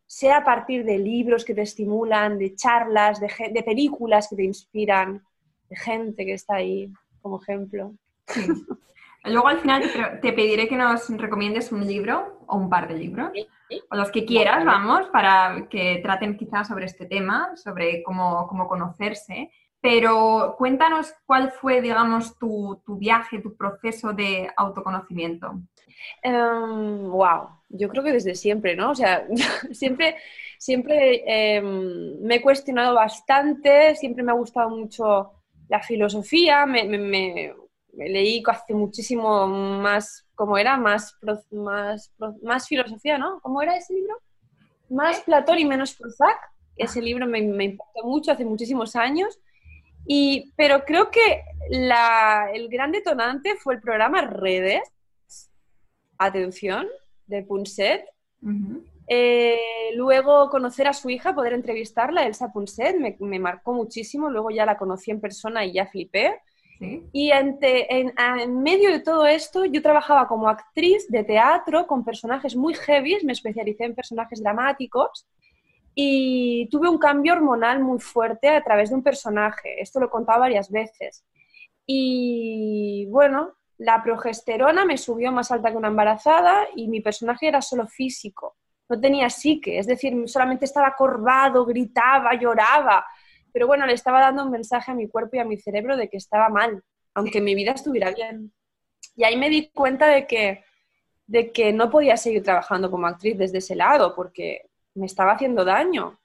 sea 0.06 0.38
a 0.38 0.44
partir 0.44 0.84
de 0.84 0.98
libros 0.98 1.44
que 1.44 1.54
te 1.54 1.62
estimulan, 1.62 2.38
de 2.38 2.54
charlas, 2.54 3.20
de, 3.20 3.30
de 3.52 3.62
películas 3.62 4.28
que 4.28 4.36
te 4.36 4.44
inspiran, 4.44 5.22
de 5.68 5.76
gente 5.76 6.24
que 6.24 6.32
está 6.32 6.56
ahí 6.56 6.90
como 7.20 7.42
ejemplo. 7.42 7.94
Luego 9.28 9.48
al 9.48 9.58
final 9.58 9.82
te, 10.20 10.32
pediré 10.32 10.68
que 10.68 10.76
nos 10.76 11.08
recomiendes 11.10 11.72
un 11.72 11.86
libro 11.86 12.44
o 12.46 12.56
un 12.56 12.68
par 12.70 12.88
de 12.88 12.94
libros, 12.94 13.30
o 13.90 13.96
los 13.96 14.10
que 14.10 14.24
quieras, 14.24 14.64
vamos, 14.64 15.06
para 15.08 15.66
que 15.68 16.00
traten 16.02 16.36
quizás 16.36 16.68
sobre 16.68 16.86
este 16.86 17.06
tema, 17.06 17.56
sobre 17.56 18.02
cómo, 18.02 18.46
cómo 18.46 18.66
conocerse. 18.66 19.50
Pero 19.80 20.56
cuéntanos 20.58 21.14
cuál 21.24 21.52
fue, 21.52 21.80
digamos, 21.80 22.36
tu, 22.36 22.82
tu 22.84 22.96
viaje, 22.96 23.38
tu 23.38 23.56
proceso 23.56 24.12
de 24.12 24.50
autoconocimiento. 24.56 25.60
wow, 26.24 27.42
em, 27.42 27.78
yo 27.78 27.88
creo 27.88 28.02
que 28.02 28.12
desde 28.12 28.34
siempre, 28.34 28.74
¿no? 28.74 28.90
O 28.90 28.94
sea, 28.94 29.24
siempre, 29.72 30.16
siempre 30.58 31.22
em, 31.26 32.20
me 32.20 32.36
he 32.36 32.42
cuestionado 32.42 32.94
bastante, 32.94 33.94
siempre 33.94 34.24
me 34.24 34.32
ha 34.32 34.34
gustado 34.34 34.70
mucho 34.70 35.32
la 35.68 35.80
filosofía, 35.80 36.66
me, 36.66 36.84
me 36.84 37.54
leí 37.98 38.42
hace 38.46 38.74
muchísimo 38.74 39.46
más, 39.46 40.26
¿cómo 40.34 40.58
era? 40.58 40.76
Más, 40.76 41.16
más, 41.50 42.12
más 42.42 42.68
filosofía, 42.68 43.18
¿no? 43.18 43.40
¿Cómo 43.40 43.62
era 43.62 43.76
ese 43.76 43.94
libro? 43.94 44.14
Más 44.88 45.20
Platón 45.20 45.58
y 45.58 45.64
menos 45.64 45.94
Prozac. 45.94 46.38
Ese 46.76 47.02
libro 47.02 47.26
me, 47.26 47.42
me 47.42 47.64
impactó 47.64 48.04
mucho 48.04 48.32
hace 48.32 48.44
muchísimos 48.44 48.94
años. 48.94 49.38
Y, 50.06 50.52
pero 50.56 50.84
creo 50.84 51.10
que 51.10 51.42
la, 51.68 52.50
el 52.52 52.68
gran 52.68 52.92
detonante 52.92 53.56
fue 53.56 53.74
el 53.74 53.80
programa 53.80 54.22
Redes, 54.22 54.82
atención, 56.18 56.86
de 57.26 57.42
Punset, 57.42 58.04
Eh, 59.10 59.90
luego 59.94 60.50
conocer 60.50 60.86
a 60.86 60.92
su 60.92 61.08
hija, 61.08 61.34
poder 61.34 61.54
entrevistarla, 61.54 62.26
Elsa 62.26 62.52
Punset, 62.52 62.96
me, 63.20 63.38
marcó 63.38 63.72
muchísimo. 63.72 64.28
Luego 64.28 64.50
ya 64.50 64.66
la 64.66 64.76
conocí 64.76 65.10
en 65.10 65.20
persona 65.20 65.64
y 65.64 65.72
ya 65.72 65.86
flipé. 65.86 66.40
Y 66.80 67.30
en, 67.32 67.58
medio 68.62 68.90
de 68.90 69.00
todo 69.00 69.26
esto, 69.26 69.64
yo 69.64 69.82
trabajaba 69.82 70.28
como 70.28 70.48
actriz 70.48 71.08
de 71.08 71.24
teatro 71.24 71.86
con 71.86 72.04
personajes 72.04 72.54
muy 72.54 72.74
heavy, 72.74 73.18
me 73.24 73.32
especialicé 73.32 73.84
en 73.84 73.94
personajes 73.94 74.42
dramáticos 74.42 75.26
y 75.94 76.68
tuve 76.70 76.88
un 76.88 76.98
cambio 76.98 77.32
hormonal 77.32 77.80
muy 77.80 77.98
fuerte 77.98 78.48
a 78.48 78.62
través 78.62 78.90
de 78.90 78.96
un 78.96 79.02
personaje. 79.02 79.80
Esto 79.80 79.98
lo 79.98 80.06
he 80.06 80.10
contado 80.10 80.40
varias 80.40 80.70
veces. 80.70 81.24
Y 81.86 83.06
bueno, 83.10 83.54
la 83.78 84.02
progesterona 84.02 84.84
me 84.84 84.98
subió 84.98 85.32
más 85.32 85.50
alta 85.50 85.70
que 85.70 85.76
una 85.76 85.88
embarazada 85.88 86.68
y 86.76 86.86
mi 86.86 87.00
personaje 87.00 87.48
era 87.48 87.60
solo 87.60 87.86
físico 87.88 88.56
no 88.88 88.98
tenía 88.98 89.28
psique, 89.28 89.78
es 89.78 89.86
decir, 89.86 90.14
solamente 90.26 90.64
estaba 90.64 90.94
corvado, 90.96 91.64
gritaba, 91.66 92.34
lloraba, 92.34 93.04
pero 93.52 93.66
bueno, 93.66 93.86
le 93.86 93.92
estaba 93.92 94.20
dando 94.20 94.44
un 94.44 94.50
mensaje 94.50 94.92
a 94.92 94.94
mi 94.94 95.08
cuerpo 95.08 95.36
y 95.36 95.40
a 95.40 95.44
mi 95.44 95.56
cerebro 95.56 95.96
de 95.96 96.08
que 96.08 96.16
estaba 96.16 96.48
mal, 96.48 96.82
aunque 97.14 97.40
mi 97.40 97.54
vida 97.54 97.72
estuviera 97.72 98.10
bien. 98.10 98.52
Y 99.16 99.24
ahí 99.24 99.36
me 99.36 99.50
di 99.50 99.68
cuenta 99.70 100.06
de 100.06 100.26
que, 100.26 100.64
de 101.26 101.50
que 101.52 101.72
no 101.72 101.90
podía 101.90 102.16
seguir 102.16 102.42
trabajando 102.42 102.90
como 102.90 103.06
actriz 103.06 103.36
desde 103.36 103.58
ese 103.58 103.74
lado, 103.74 104.14
porque 104.14 104.62
me 104.94 105.06
estaba 105.06 105.32
haciendo 105.32 105.64
daño. 105.64 106.18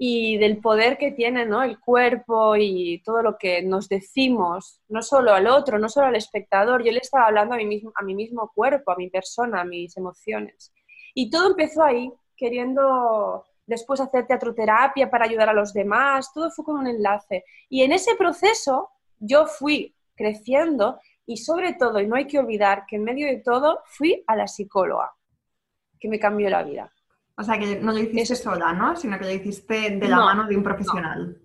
Y 0.00 0.38
del 0.38 0.58
poder 0.58 0.96
que 0.96 1.10
tiene 1.10 1.44
¿no? 1.44 1.62
el 1.64 1.80
cuerpo 1.80 2.54
y 2.56 3.02
todo 3.04 3.20
lo 3.20 3.36
que 3.36 3.62
nos 3.62 3.88
decimos, 3.88 4.80
no 4.88 5.02
solo 5.02 5.34
al 5.34 5.48
otro, 5.48 5.78
no 5.78 5.88
solo 5.88 6.06
al 6.06 6.14
espectador, 6.14 6.84
yo 6.84 6.92
le 6.92 7.00
estaba 7.00 7.26
hablando 7.26 7.54
a 7.54 7.58
mí 7.58 7.66
mismo, 7.66 7.92
a 7.96 8.04
mi 8.04 8.14
mismo 8.14 8.50
cuerpo, 8.54 8.92
a 8.92 8.96
mi 8.96 9.10
persona, 9.10 9.60
a 9.60 9.64
mis 9.64 9.96
emociones. 9.96 10.72
Y 11.14 11.30
todo 11.30 11.48
empezó 11.50 11.82
ahí, 11.82 12.12
queriendo 12.36 13.44
después 13.68 14.00
hacer 14.00 14.26
teatroterapia 14.26 15.10
para 15.10 15.26
ayudar 15.26 15.50
a 15.50 15.52
los 15.52 15.72
demás, 15.72 16.32
todo 16.32 16.50
fue 16.50 16.64
con 16.64 16.78
un 16.78 16.86
enlace. 16.86 17.44
Y 17.68 17.82
en 17.82 17.92
ese 17.92 18.16
proceso 18.16 18.88
yo 19.18 19.46
fui 19.46 19.94
creciendo 20.16 20.98
y 21.26 21.36
sobre 21.36 21.74
todo, 21.74 22.00
y 22.00 22.06
no 22.06 22.16
hay 22.16 22.26
que 22.26 22.38
olvidar 22.38 22.84
que 22.86 22.96
en 22.96 23.04
medio 23.04 23.26
de 23.26 23.36
todo 23.36 23.80
fui 23.84 24.24
a 24.26 24.34
la 24.34 24.48
psicóloga, 24.48 25.12
que 26.00 26.08
me 26.08 26.18
cambió 26.18 26.48
la 26.48 26.62
vida. 26.62 26.90
O 27.36 27.42
sea, 27.44 27.58
que 27.58 27.78
no 27.78 27.92
lo 27.92 27.98
hiciste 27.98 28.34
sola, 28.34 28.72
¿no? 28.72 28.96
Sino 28.96 29.18
que 29.18 29.26
lo 29.26 29.30
hiciste 29.32 29.90
de 29.90 30.08
la 30.08 30.16
mano 30.16 30.48
de 30.48 30.56
un 30.56 30.62
profesional. 30.62 31.38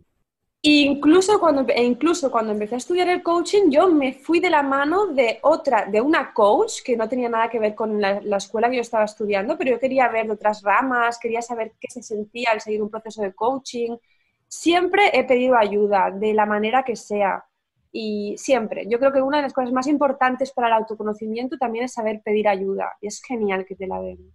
Incluso 0.65 1.41
cuando, 1.41 1.65
e 1.67 1.83
incluso 1.83 2.31
cuando 2.31 2.53
empecé 2.53 2.75
a 2.75 2.77
estudiar 2.77 3.09
el 3.09 3.21
coaching, 3.21 3.69
yo 3.69 3.89
me 3.89 4.13
fui 4.13 4.39
de 4.39 4.49
la 4.49 4.63
mano 4.63 5.07
de 5.07 5.39
otra, 5.41 5.87
de 5.87 5.99
una 5.99 6.33
coach 6.33 6.81
que 6.85 6.95
no 6.95 7.09
tenía 7.09 7.27
nada 7.27 7.49
que 7.49 7.59
ver 7.59 7.75
con 7.75 7.99
la, 7.99 8.21
escuela 8.37 8.69
que 8.69 8.77
yo 8.77 8.81
estaba 8.81 9.03
estudiando, 9.03 9.57
pero 9.57 9.71
yo 9.71 9.79
quería 9.79 10.07
ver 10.07 10.25
de 10.25 10.31
otras 10.31 10.61
ramas, 10.61 11.19
quería 11.19 11.41
saber 11.41 11.73
qué 11.81 11.89
se 11.91 12.01
sentía 12.01 12.51
al 12.51 12.61
seguir 12.61 12.81
un 12.81 12.89
proceso 12.89 13.21
de 13.21 13.33
coaching. 13.33 13.97
Siempre 14.47 15.09
he 15.11 15.25
pedido 15.25 15.57
ayuda, 15.57 16.11
de 16.11 16.33
la 16.33 16.45
manera 16.45 16.83
que 16.83 16.95
sea. 16.95 17.43
Y 17.91 18.35
siempre. 18.37 18.85
Yo 18.87 18.99
creo 18.99 19.11
que 19.11 19.21
una 19.21 19.37
de 19.37 19.43
las 19.43 19.53
cosas 19.53 19.73
más 19.73 19.87
importantes 19.87 20.53
para 20.53 20.67
el 20.67 20.73
autoconocimiento 20.75 21.57
también 21.57 21.85
es 21.85 21.93
saber 21.93 22.21
pedir 22.23 22.47
ayuda. 22.47 22.93
Y 23.01 23.07
es 23.07 23.21
genial 23.21 23.65
que 23.65 23.75
te 23.75 23.85
la 23.85 23.99
den. 23.99 24.31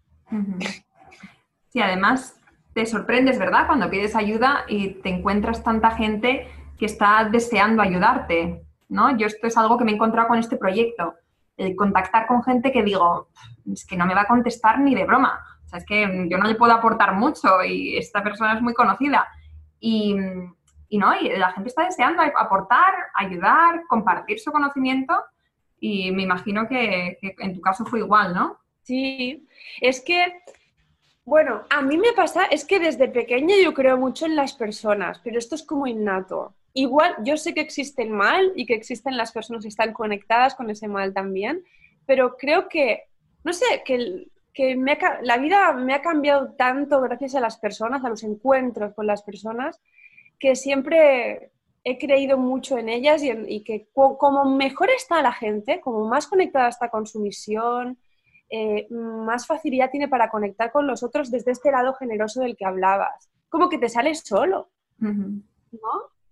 Sí, 1.70 1.80
además 1.80 2.38
te 2.78 2.87
sorprendes, 2.87 3.40
¿verdad? 3.40 3.66
Cuando 3.66 3.90
pides 3.90 4.14
ayuda 4.14 4.64
y 4.68 4.90
te 5.02 5.08
encuentras 5.08 5.64
tanta 5.64 5.90
gente 5.90 6.47
que 6.78 6.87
está 6.87 7.28
deseando 7.28 7.82
ayudarte, 7.82 8.62
¿no? 8.88 9.16
Yo 9.16 9.26
esto 9.26 9.49
es 9.49 9.56
algo 9.56 9.76
que 9.76 9.85
me 9.85 9.90
he 9.90 9.94
encontrado 9.97 10.28
con 10.28 10.38
este 10.38 10.56
proyecto, 10.56 11.14
el 11.56 11.75
contactar 11.75 12.28
con 12.28 12.44
gente 12.44 12.70
que 12.70 12.85
digo, 12.85 13.30
es 13.73 13.85
que 13.85 13.97
no 13.97 14.06
me 14.06 14.14
va 14.14 14.20
a 14.20 14.26
contestar 14.28 14.78
ni 14.78 14.94
de 14.94 15.04
broma, 15.04 15.40
o 15.64 15.68
sea, 15.68 15.80
es 15.80 15.85
que 15.87 16.28
yo 16.30 16.38
no 16.38 16.47
le 16.47 16.54
puedo 16.54 16.73
aportar 16.73 17.16
mucho 17.16 17.64
y 17.64 17.97
esta 17.97 18.23
persona 18.23 18.54
es 18.54 18.62
muy 18.62 18.75
conocida. 18.75 19.26
Y, 19.80 20.14
no, 20.14 21.20
y 21.20 21.37
la 21.37 21.50
gente 21.54 21.70
está 21.70 21.85
deseando 21.85 22.23
aportar, 22.23 22.94
ayudar, 23.14 23.82
compartir 23.88 24.38
su 24.38 24.52
conocimiento 24.52 25.20
y 25.80 26.12
me 26.12 26.23
imagino 26.23 26.68
que 26.68 27.18
en 27.20 27.54
tu 27.54 27.61
caso 27.61 27.85
fue 27.85 27.99
igual, 27.99 28.35
¿no? 28.35 28.56
Sí, 28.82 29.49
es 29.80 30.00
que 30.00 30.32
bueno, 31.28 31.61
a 31.68 31.82
mí 31.82 31.99
me 31.99 32.14
pasa, 32.14 32.44
es 32.47 32.64
que 32.64 32.80
desde 32.80 33.06
pequeña 33.06 33.54
yo 33.62 33.75
creo 33.75 33.99
mucho 33.99 34.25
en 34.25 34.35
las 34.35 34.54
personas, 34.54 35.20
pero 35.23 35.38
esto 35.38 35.56
es 35.56 35.62
como 35.62 35.87
innato. 35.87 36.54
Igual, 36.73 37.16
yo 37.23 37.37
sé 37.37 37.52
que 37.52 37.61
existe 37.61 38.02
el 38.02 38.08
mal 38.08 38.52
y 38.56 38.64
que 38.64 38.73
existen 38.73 39.14
las 39.14 39.30
personas 39.30 39.62
que 39.62 39.68
están 39.68 39.92
conectadas 39.92 40.54
con 40.54 40.70
ese 40.70 40.88
mal 40.88 41.12
también, 41.12 41.62
pero 42.06 42.38
creo 42.38 42.66
que, 42.66 43.08
no 43.44 43.52
sé, 43.52 43.66
que, 43.85 44.28
que 44.54 44.75
la 45.23 45.37
vida 45.37 45.75
me 45.75 45.92
ha 45.92 46.00
cambiado 46.00 46.54
tanto 46.54 47.02
gracias 47.02 47.35
a 47.35 47.40
las 47.40 47.58
personas, 47.58 48.02
a 48.02 48.08
los 48.08 48.23
encuentros 48.23 48.94
con 48.94 49.06
las 49.06 49.23
personas, 49.23 49.82
que 50.38 50.56
siempre 50.56 51.50
he 51.85 51.99
creído 51.99 52.38
mucho 52.38 52.78
en 52.78 52.88
ellas 52.88 53.23
y, 53.23 53.30
y 53.49 53.64
que 53.64 53.87
como 53.92 54.47
mejor 54.47 54.88
está 54.88 55.20
la 55.20 55.32
gente, 55.32 55.82
como 55.82 56.06
más 56.06 56.26
conectada 56.26 56.70
está 56.70 56.88
con 56.88 57.06
su 57.06 57.20
misión, 57.20 57.99
eh, 58.50 58.86
más 58.90 59.46
facilidad 59.46 59.90
tiene 59.90 60.08
para 60.08 60.30
conectar 60.30 60.72
con 60.72 60.86
los 60.86 61.02
otros 61.02 61.30
desde 61.30 61.52
este 61.52 61.70
lado 61.70 61.94
generoso 61.94 62.40
del 62.40 62.56
que 62.56 62.66
hablabas. 62.66 63.30
Como 63.48 63.68
que 63.68 63.78
te 63.78 63.88
sales 63.88 64.22
solo, 64.24 64.70
¿no? 64.98 65.42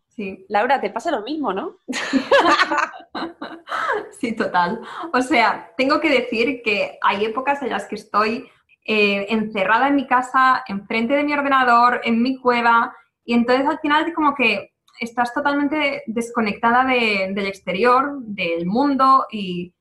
Sí. 0.08 0.46
Laura, 0.48 0.80
te 0.80 0.90
pasa 0.90 1.10
lo 1.10 1.22
mismo, 1.22 1.52
¿no? 1.52 1.76
sí, 4.18 4.32
total. 4.32 4.80
O 5.12 5.20
sea, 5.20 5.72
tengo 5.76 6.00
que 6.00 6.08
decir 6.08 6.62
que 6.62 6.98
hay 7.02 7.26
épocas 7.26 7.62
en 7.62 7.68
las 7.68 7.86
que 7.86 7.96
estoy 7.96 8.48
eh, 8.86 9.26
encerrada 9.28 9.88
en 9.88 9.96
mi 9.96 10.06
casa, 10.06 10.64
enfrente 10.68 11.14
de 11.14 11.24
mi 11.24 11.34
ordenador, 11.34 12.00
en 12.04 12.22
mi 12.22 12.38
cueva, 12.38 12.94
y 13.24 13.34
entonces 13.34 13.66
al 13.66 13.80
final 13.80 14.12
como 14.14 14.34
que 14.34 14.72
estás 15.00 15.34
totalmente 15.34 16.02
desconectada 16.06 16.84
del 16.84 17.46
exterior, 17.46 18.20
del 18.20 18.64
mundo, 18.64 19.26
y 19.30 19.74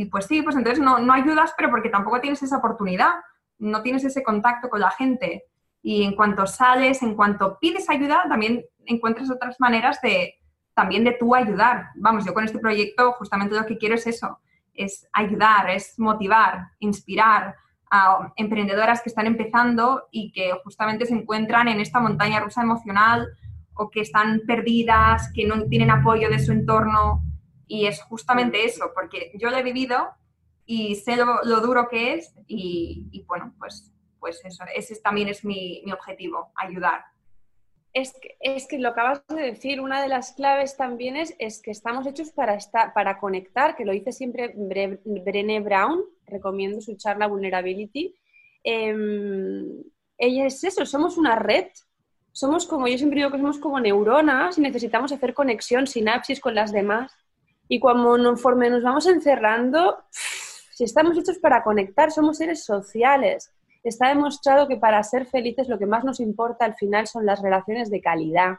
y 0.00 0.06
pues 0.06 0.24
sí, 0.24 0.40
pues 0.40 0.56
entonces 0.56 0.82
no, 0.82 0.98
no 0.98 1.12
ayudas, 1.12 1.52
pero 1.58 1.68
porque 1.68 1.90
tampoco 1.90 2.22
tienes 2.22 2.42
esa 2.42 2.56
oportunidad, 2.56 3.16
no 3.58 3.82
tienes 3.82 4.02
ese 4.02 4.22
contacto 4.22 4.70
con 4.70 4.80
la 4.80 4.90
gente. 4.90 5.44
Y 5.82 6.04
en 6.04 6.16
cuanto 6.16 6.46
sales, 6.46 7.02
en 7.02 7.14
cuanto 7.14 7.58
pides 7.60 7.90
ayuda, 7.90 8.24
también 8.26 8.64
encuentras 8.86 9.30
otras 9.30 9.60
maneras 9.60 10.00
de 10.00 10.36
también 10.72 11.04
de 11.04 11.12
tú 11.20 11.34
ayudar. 11.34 11.88
Vamos, 11.96 12.24
yo 12.24 12.32
con 12.32 12.44
este 12.44 12.58
proyecto 12.58 13.12
justamente 13.18 13.54
lo 13.54 13.66
que 13.66 13.76
quiero 13.76 13.94
es 13.94 14.06
eso, 14.06 14.38
es 14.72 15.06
ayudar, 15.12 15.68
es 15.68 15.98
motivar, 15.98 16.68
inspirar 16.78 17.56
a 17.90 18.32
emprendedoras 18.36 19.02
que 19.02 19.10
están 19.10 19.26
empezando 19.26 20.08
y 20.10 20.32
que 20.32 20.50
justamente 20.64 21.04
se 21.04 21.12
encuentran 21.12 21.68
en 21.68 21.78
esta 21.78 22.00
montaña 22.00 22.40
rusa 22.40 22.62
emocional 22.62 23.28
o 23.74 23.90
que 23.90 24.00
están 24.00 24.40
perdidas, 24.46 25.30
que 25.34 25.46
no 25.46 25.62
tienen 25.64 25.90
apoyo 25.90 26.30
de 26.30 26.38
su 26.38 26.52
entorno 26.52 27.22
y 27.70 27.86
es 27.86 28.02
justamente 28.02 28.64
eso, 28.64 28.90
porque 28.92 29.30
yo 29.38 29.48
lo 29.48 29.56
he 29.56 29.62
vivido 29.62 30.10
y 30.66 30.96
sé 30.96 31.14
lo, 31.14 31.60
duro 31.60 31.88
que 31.88 32.14
es 32.14 32.34
y, 32.48 33.24
bueno, 33.28 33.54
pues, 33.60 33.92
pues 34.18 34.44
eso, 34.44 34.64
ese 34.74 35.00
también 35.00 35.28
es 35.28 35.44
mi, 35.44 35.80
objetivo, 35.92 36.50
ayudar. 36.56 37.04
Es 37.92 38.12
que, 38.20 38.36
es 38.40 38.66
que 38.66 38.80
lo 38.80 38.88
acabas 38.88 39.24
de 39.28 39.42
decir, 39.42 39.80
una 39.80 40.02
de 40.02 40.08
las 40.08 40.32
claves 40.32 40.76
también 40.76 41.14
es, 41.14 41.36
es 41.38 41.62
que 41.62 41.70
estamos 41.70 42.08
hechos 42.08 42.32
para, 42.32 42.54
estar, 42.54 42.92
para 42.92 43.20
conectar, 43.20 43.76
que 43.76 43.84
lo 43.84 43.92
dice 43.92 44.10
siempre 44.10 44.52
Brené 44.56 45.60
Brown, 45.60 46.02
recomiendo 46.26 46.80
su 46.80 46.96
charla 46.96 47.28
Vulnerability. 47.28 48.16
Em, 48.64 49.80
ella 50.18 50.46
es 50.46 50.64
eso, 50.64 50.84
somos 50.84 51.16
una 51.16 51.36
red, 51.36 51.68
somos 52.32 52.66
como, 52.66 52.88
yo 52.88 52.98
siempre 52.98 53.18
digo 53.18 53.30
que 53.30 53.38
somos 53.38 53.58
como 53.58 53.78
neuronas 53.78 54.58
y 54.58 54.60
necesitamos 54.60 55.12
hacer 55.12 55.34
conexión, 55.34 55.86
sinapsis 55.86 56.40
con 56.40 56.56
las 56.56 56.72
demás. 56.72 57.12
Y 57.72 57.78
cuando 57.78 58.18
conforme 58.30 58.68
nos 58.68 58.82
vamos 58.82 59.06
encerrando, 59.06 60.02
si 60.10 60.82
estamos 60.82 61.16
hechos 61.16 61.38
para 61.38 61.62
conectar, 61.62 62.10
somos 62.10 62.38
seres 62.38 62.64
sociales. 62.64 63.52
Está 63.84 64.08
demostrado 64.08 64.66
que 64.66 64.76
para 64.76 65.00
ser 65.04 65.24
felices 65.24 65.68
lo 65.68 65.78
que 65.78 65.86
más 65.86 66.02
nos 66.02 66.18
importa 66.18 66.64
al 66.64 66.74
final 66.74 67.06
son 67.06 67.24
las 67.24 67.40
relaciones 67.40 67.88
de 67.88 68.00
calidad. 68.00 68.56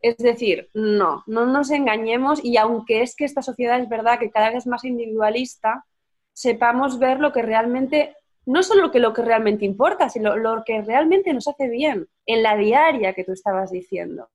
Es 0.00 0.16
decir, 0.18 0.70
no, 0.74 1.24
no 1.26 1.44
nos 1.44 1.72
engañemos 1.72 2.38
y 2.44 2.56
aunque 2.56 3.02
es 3.02 3.16
que 3.16 3.24
esta 3.24 3.42
sociedad 3.42 3.80
es 3.80 3.88
verdad 3.88 4.20
que 4.20 4.30
cada 4.30 4.50
vez 4.50 4.58
es 4.58 4.66
más 4.68 4.84
individualista, 4.84 5.84
sepamos 6.32 7.00
ver 7.00 7.18
lo 7.18 7.32
que 7.32 7.42
realmente, 7.42 8.14
no 8.46 8.62
solo 8.62 8.82
lo 8.82 8.90
que, 8.92 9.00
lo 9.00 9.12
que 9.12 9.22
realmente 9.22 9.64
importa, 9.64 10.08
sino 10.08 10.36
lo 10.36 10.62
que 10.64 10.82
realmente 10.82 11.34
nos 11.34 11.48
hace 11.48 11.68
bien 11.68 12.06
en 12.26 12.44
la 12.44 12.56
diaria 12.56 13.12
que 13.12 13.24
tú 13.24 13.32
estabas 13.32 13.72
diciendo. 13.72 14.28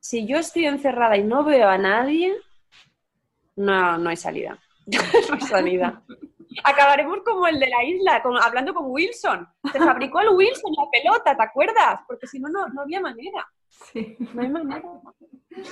Si 0.00 0.26
yo 0.26 0.38
estoy 0.38 0.66
encerrada 0.66 1.16
y 1.16 1.22
no 1.22 1.44
veo 1.44 1.68
a 1.68 1.78
nadie, 1.78 2.34
no, 3.58 3.98
no 3.98 4.10
hay 4.10 4.16
salida. 4.16 4.58
no 4.86 5.34
hay 5.34 5.40
salida. 5.40 6.02
Acabaremos 6.64 7.18
como 7.24 7.46
el 7.46 7.58
de 7.60 7.68
la 7.68 7.84
isla, 7.84 8.22
hablando 8.42 8.72
con 8.72 8.86
Wilson. 8.86 9.46
Se 9.70 9.78
fabricó 9.78 10.20
el 10.20 10.30
Wilson 10.30 10.72
la 10.76 10.90
pelota, 10.90 11.36
¿te 11.36 11.42
acuerdas? 11.42 12.00
Porque 12.06 12.26
si 12.26 12.40
no, 12.40 12.48
no 12.48 12.82
había 12.82 13.00
manera. 13.00 13.46
Sí. 13.92 14.16
No 14.34 14.42
hay 14.42 14.48
manera. 14.48 14.82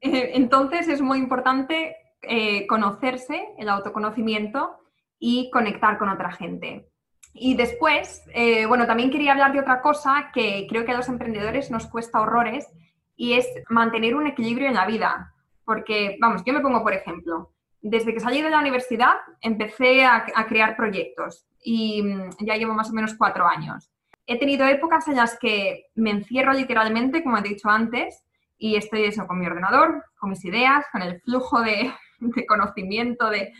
Eh, 0.00 0.30
entonces 0.32 0.88
es 0.88 1.02
muy 1.02 1.18
importante 1.18 1.94
eh, 2.22 2.66
conocerse, 2.66 3.48
el 3.58 3.68
autoconocimiento 3.68 4.78
y 5.18 5.50
conectar 5.50 5.98
con 5.98 6.08
otra 6.08 6.32
gente. 6.32 6.88
Y 7.34 7.54
después, 7.54 8.24
eh, 8.32 8.64
bueno, 8.64 8.86
también 8.86 9.10
quería 9.10 9.32
hablar 9.32 9.52
de 9.52 9.60
otra 9.60 9.82
cosa 9.82 10.30
que 10.32 10.66
creo 10.70 10.86
que 10.86 10.92
a 10.92 10.96
los 10.96 11.08
emprendedores 11.08 11.70
nos 11.70 11.86
cuesta 11.86 12.22
horrores 12.22 12.66
y 13.14 13.34
es 13.34 13.46
mantener 13.68 14.14
un 14.14 14.26
equilibrio 14.26 14.68
en 14.68 14.74
la 14.74 14.86
vida. 14.86 15.33
Porque, 15.64 16.16
vamos, 16.20 16.42
yo 16.44 16.52
me 16.52 16.60
pongo 16.60 16.82
por 16.82 16.92
ejemplo, 16.92 17.54
desde 17.80 18.14
que 18.14 18.20
salí 18.20 18.40
de 18.40 18.50
la 18.50 18.60
universidad 18.60 19.16
empecé 19.40 20.04
a, 20.04 20.24
crear 20.48 20.74
proyectos 20.74 21.46
y 21.62 22.02
mm, 22.02 22.30
ya 22.40 22.56
llevo 22.56 22.72
más 22.74 22.90
o 22.90 22.94
menos 22.94 23.14
cuatro 23.16 23.46
años. 23.46 23.90
He 24.26 24.38
tenido 24.38 24.66
épocas 24.66 25.06
en 25.08 25.16
las 25.16 25.38
que 25.38 25.86
me 25.94 26.10
encierro 26.10 26.54
literalmente, 26.54 27.22
como 27.22 27.36
he 27.36 27.42
dicho 27.42 27.68
antes, 27.68 28.24
y 28.56 28.76
estoy 28.76 29.04
eso 29.04 29.26
con 29.26 29.38
mi 29.38 29.46
ordenador, 29.46 30.02
con 30.18 30.30
mis 30.30 30.42
ideas, 30.46 30.86
con 30.90 31.02
el 31.02 31.20
flujo 31.20 31.60
de, 31.60 31.92
conocimiento, 32.48 33.28
de... 33.28 33.52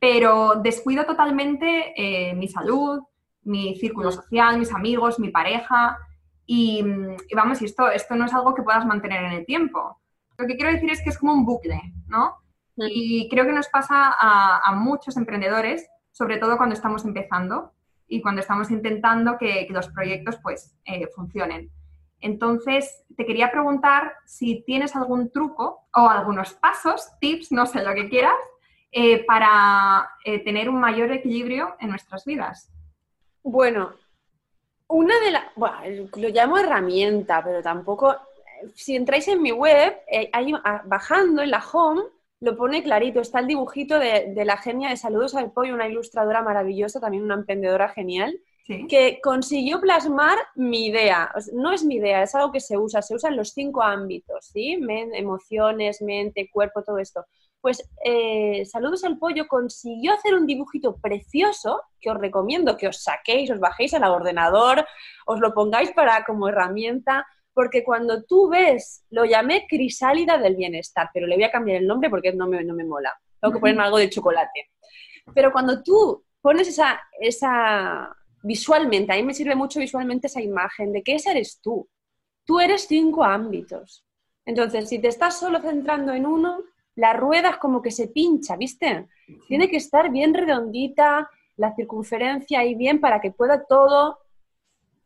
pero 0.00 0.54
descuido 0.56 1.04
totalmente 1.04 1.92
eh, 1.96 2.34
mi 2.34 2.48
salud, 2.48 3.00
mi 3.42 3.74
círculo 3.76 4.10
social, 4.10 4.58
mis 4.58 4.72
amigos, 4.72 5.18
mi 5.18 5.28
pareja. 5.28 5.98
Y, 6.46 6.82
vamos, 7.34 7.60
y 7.60 7.66
esto, 7.66 7.90
esto 7.90 8.16
no 8.16 8.24
es 8.24 8.32
algo 8.32 8.54
que 8.54 8.62
puedas 8.62 8.86
mantener 8.86 9.24
en 9.24 9.32
el 9.32 9.46
tiempo. 9.46 9.99
Lo 10.40 10.46
que 10.46 10.56
quiero 10.56 10.72
decir 10.72 10.90
es 10.90 11.02
que 11.02 11.10
es 11.10 11.18
como 11.18 11.34
un 11.34 11.44
bucle, 11.44 11.80
¿no? 12.08 12.36
Y 12.76 13.28
creo 13.28 13.44
que 13.44 13.52
nos 13.52 13.68
pasa 13.68 14.14
a, 14.18 14.74
muchos 14.74 15.18
emprendedores, 15.18 15.86
sobre 16.12 16.38
todo 16.38 16.56
cuando 16.56 16.74
estamos 16.74 17.04
empezando 17.04 17.72
y 18.08 18.22
cuando 18.22 18.40
estamos 18.40 18.70
intentando 18.70 19.36
que, 19.36 19.66
los 19.68 19.88
proyectos 19.88 20.38
pues 20.42 20.74
eh, 20.86 21.06
funcionen. 21.14 21.70
Entonces, 22.20 23.04
te 23.16 23.26
quería 23.26 23.50
preguntar 23.50 24.14
si 24.24 24.62
tienes 24.64 24.96
algún 24.96 25.30
truco 25.30 25.86
o 25.94 26.08
algunos 26.08 26.54
pasos, 26.54 27.10
tips, 27.20 27.52
no 27.52 27.66
sé 27.66 27.82
lo 27.82 27.94
que 27.94 28.08
quieras, 28.08 28.38
eh, 28.92 29.24
para 29.24 30.10
eh, 30.24 30.42
tener 30.42 30.70
un 30.70 30.80
mayor 30.80 31.12
equilibrio 31.12 31.76
en 31.80 31.90
nuestras 31.90 32.24
vidas. 32.24 32.72
Bueno, 33.42 33.92
una 34.88 35.20
de 35.20 35.30
las, 35.32 35.44
bueno, 35.54 36.08
lo 36.16 36.28
llamo 36.30 36.58
herramienta, 36.58 37.44
pero 37.44 37.62
tampoco, 37.62 38.16
si 38.74 38.96
entráis 38.96 39.28
en 39.28 39.42
mi 39.42 39.52
web, 39.52 39.96
eh, 40.10 40.30
ah, 40.32 40.82
bajando 40.84 41.42
en 41.42 41.50
la 41.50 41.64
home, 41.72 42.02
lo 42.40 42.56
pone 42.56 42.82
clarito, 42.82 43.20
está 43.20 43.40
el 43.40 43.46
dibujito 43.46 43.98
de, 43.98 44.32
de, 44.34 44.44
la 44.44 44.56
genia 44.56 44.88
de 44.88 44.96
Saludos 44.96 45.34
al 45.34 45.52
Pollo, 45.52 45.74
una 45.74 45.88
ilustradora 45.88 46.42
maravillosa, 46.42 47.00
también 47.00 47.24
una 47.24 47.34
emprendedora 47.34 47.90
genial, 47.90 48.40
que 48.88 49.20
consiguió 49.22 49.80
plasmar 49.80 50.38
mi 50.54 50.86
idea. 50.86 51.30
No 51.52 51.72
es 51.72 51.84
mi 51.84 51.96
idea, 51.96 52.22
es 52.22 52.34
algo 52.34 52.52
que 52.52 52.60
se 52.60 52.78
usa, 52.78 53.02
se 53.02 53.14
usa 53.14 53.30
en 53.30 53.36
los 53.36 53.50
cinco 53.50 53.82
ámbitos, 53.82 54.46
¿sí? 54.52 54.78
emociones, 55.14 56.00
mente, 56.02 56.48
cuerpo, 56.52 56.82
todo 56.82 56.98
esto. 56.98 57.24
Pues 57.60 57.82
eh, 58.04 58.64
Saludos 58.64 59.04
al 59.04 59.18
Pollo 59.18 59.46
consiguió 59.48 60.14
hacer 60.14 60.34
un 60.34 60.46
dibujito 60.46 60.96
precioso 60.96 61.82
que 62.00 62.10
os 62.10 62.18
recomiendo 62.18 62.76
que 62.76 62.88
os 62.88 63.02
saquéis, 63.02 63.50
os 63.50 63.58
bajéis 63.58 63.92
al 63.94 64.04
ordenador, 64.04 64.86
os 65.26 65.40
lo 65.40 65.52
pongáis 65.52 65.90
para 65.92 66.24
como 66.24 66.48
herramienta, 66.48 67.26
porque 67.60 67.84
cuando 67.84 68.22
tú 68.22 68.48
ves, 68.48 69.04
lo 69.10 69.26
llamé 69.26 69.66
crisálida 69.68 70.38
del 70.38 70.56
bienestar, 70.56 71.10
pero 71.12 71.26
le 71.26 71.34
voy 71.34 71.44
a 71.44 71.50
cambiar 71.50 71.76
el 71.76 71.86
nombre 71.86 72.08
porque 72.08 72.32
no 72.32 72.46
me, 72.46 72.64
no 72.64 72.72
me 72.72 72.84
mola. 72.84 73.12
Tengo 73.38 73.52
que 73.52 73.60
ponerme 73.60 73.82
algo 73.82 73.98
de 73.98 74.08
chocolate. 74.08 74.70
Pero 75.34 75.52
cuando 75.52 75.82
tú 75.82 76.24
pones 76.40 76.68
esa, 76.68 76.98
esa 77.20 78.16
visualmente, 78.42 79.12
a 79.12 79.16
mí 79.16 79.24
me 79.24 79.34
sirve 79.34 79.54
mucho 79.54 79.78
visualmente 79.78 80.26
esa 80.26 80.40
imagen 80.40 80.90
de 80.90 81.02
que 81.02 81.16
ese 81.16 81.32
eres 81.32 81.60
tú. 81.60 81.86
Tú 82.46 82.60
eres 82.60 82.86
cinco 82.88 83.24
ámbitos. 83.24 84.06
Entonces, 84.46 84.88
si 84.88 84.98
te 84.98 85.08
estás 85.08 85.38
solo 85.38 85.60
centrando 85.60 86.14
en 86.14 86.24
uno, 86.24 86.64
la 86.94 87.12
rueda 87.12 87.50
es 87.50 87.56
como 87.58 87.82
que 87.82 87.90
se 87.90 88.08
pincha, 88.08 88.56
¿viste? 88.56 89.06
Tiene 89.48 89.68
que 89.68 89.76
estar 89.76 90.10
bien 90.10 90.32
redondita, 90.32 91.28
la 91.58 91.74
circunferencia 91.74 92.60
ahí 92.60 92.74
bien 92.74 93.02
para 93.02 93.20
que 93.20 93.32
pueda 93.32 93.66
todo 93.66 94.18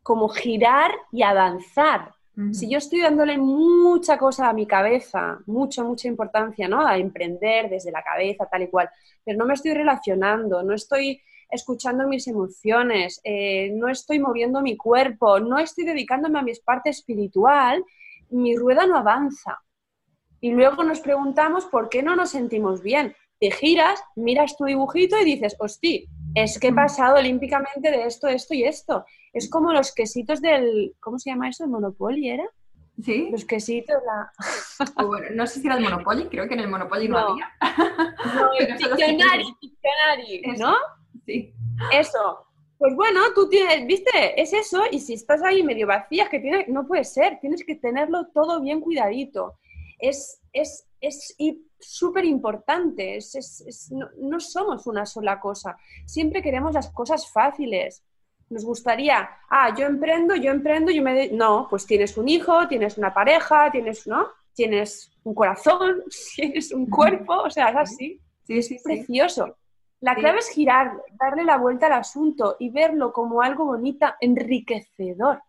como 0.03 0.29
girar 0.29 0.93
y 1.11 1.23
avanzar. 1.23 2.14
Si 2.51 2.69
yo 2.69 2.79
estoy 2.79 2.99
dándole 2.99 3.37
mucha 3.37 4.17
cosa 4.17 4.49
a 4.49 4.53
mi 4.53 4.65
cabeza, 4.65 5.39
mucha, 5.45 5.83
mucha 5.83 6.09
importancia, 6.09 6.67
¿no? 6.67 6.85
A 6.85 6.97
emprender 6.97 7.69
desde 7.69 7.91
la 7.91 8.03
cabeza, 8.03 8.45
tal 8.45 8.63
y 8.63 8.67
cual, 8.67 8.89
pero 9.23 9.37
no 9.37 9.45
me 9.45 9.53
estoy 9.53 9.73
relacionando, 9.73 10.61
no 10.61 10.73
estoy 10.73 11.21
escuchando 11.49 12.07
mis 12.07 12.27
emociones, 12.27 13.21
eh, 13.23 13.71
no 13.73 13.87
estoy 13.87 14.19
moviendo 14.19 14.61
mi 14.61 14.75
cuerpo, 14.75 15.39
no 15.39 15.57
estoy 15.59 15.85
dedicándome 15.85 16.39
a 16.39 16.41
mi 16.43 16.51
parte 16.65 16.89
espiritual, 16.89 17.83
mi 18.29 18.55
rueda 18.55 18.85
no 18.85 18.97
avanza. 18.97 19.59
Y 20.41 20.51
luego 20.51 20.83
nos 20.83 20.99
preguntamos 20.99 21.65
por 21.65 21.89
qué 21.89 22.03
no 22.03 22.15
nos 22.15 22.31
sentimos 22.31 22.81
bien. 22.81 23.15
Te 23.39 23.51
giras, 23.51 24.01
miras 24.15 24.57
tu 24.57 24.65
dibujito 24.65 25.17
y 25.19 25.25
dices, 25.25 25.55
hosti, 25.59 26.07
es 26.35 26.59
que 26.59 26.67
he 26.67 26.73
pasado 26.73 27.17
olímpicamente 27.17 27.89
de 27.89 28.05
esto, 28.05 28.27
esto 28.27 28.53
y 28.53 28.63
esto. 28.63 29.05
Es 29.33 29.49
como 29.49 29.73
los 29.73 29.93
quesitos 29.93 30.41
del, 30.41 30.95
¿cómo 30.99 31.17
se 31.17 31.29
llama 31.29 31.49
eso? 31.49 31.63
¿El 31.63 31.71
Monopoly 31.71 32.29
era? 32.29 32.45
Sí. 33.01 33.29
Los 33.31 33.45
quesitos, 33.45 33.95
la... 34.05 35.05
bueno, 35.05 35.27
no 35.33 35.47
sé 35.47 35.59
si 35.59 35.67
era 35.67 35.77
el 35.77 35.83
Monopoly, 35.83 36.27
creo 36.27 36.47
que 36.47 36.53
en 36.53 36.61
el 36.61 36.67
Monopoly 36.69 37.07
no, 37.07 37.17
había. 37.17 37.51
No, 38.35 38.49
el 38.59 38.67
Pictionary, 39.59 40.41
¿no? 40.57 40.75
Sí. 41.25 41.53
Eso. 41.91 42.45
Pues 42.77 42.93
bueno, 42.95 43.21
tú 43.33 43.47
tienes, 43.47 43.87
viste, 43.87 44.41
es 44.41 44.51
eso, 44.51 44.83
y 44.91 44.99
si 44.99 45.13
estás 45.13 45.41
ahí 45.41 45.63
medio 45.63 45.87
vacía, 45.87 46.27
que 46.29 46.39
tiene, 46.39 46.65
no 46.67 46.85
puede 46.85 47.05
ser, 47.05 47.39
tienes 47.39 47.63
que 47.65 47.75
tenerlo 47.75 48.27
todo 48.33 48.61
bien 48.61 48.81
cuidadito. 48.81 49.53
Es, 49.99 50.41
es, 50.51 50.85
es 50.99 51.33
súper 51.79 52.25
importante, 52.25 53.17
es, 53.17 53.91
no, 53.91 54.09
no, 54.17 54.39
somos 54.39 54.87
una 54.87 55.05
sola 55.05 55.39
cosa, 55.39 55.77
siempre 56.05 56.41
queremos 56.41 56.73
las 56.73 56.89
cosas 56.91 57.31
fáciles. 57.31 58.03
Nos 58.49 58.63
gustaría, 58.63 59.27
ah, 59.49 59.73
yo 59.75 59.87
emprendo, 59.87 60.35
yo 60.35 60.51
emprendo, 60.51 60.91
yo 60.91 61.01
me... 61.01 61.29
No, 61.29 61.67
pues 61.69 61.85
tienes 61.85 62.15
un 62.17 62.29
hijo, 62.29 62.67
tienes 62.67 62.97
una 62.97 63.13
pareja, 63.13 63.71
tienes, 63.71 64.05
¿no? 64.05 64.27
Tienes 64.53 65.11
un 65.23 65.33
corazón, 65.33 66.03
tienes 66.35 66.71
un 66.71 66.87
cuerpo, 66.87 67.33
o 67.33 67.49
sea, 67.49 67.69
es 67.69 67.75
así. 67.75 68.21
Sí, 68.43 68.61
sí, 68.61 68.77
Precioso. 68.83 69.57
La 70.01 70.13
clave 70.13 70.39
es 70.39 70.49
girar, 70.49 71.01
darle 71.19 71.43
la 71.43 71.57
vuelta 71.57 71.87
al 71.87 71.93
asunto 71.93 72.57
y 72.59 72.69
verlo 72.69 73.11
como 73.11 73.41
algo 73.41 73.65
bonito, 73.65 74.05
enriquecedor. 74.19 75.41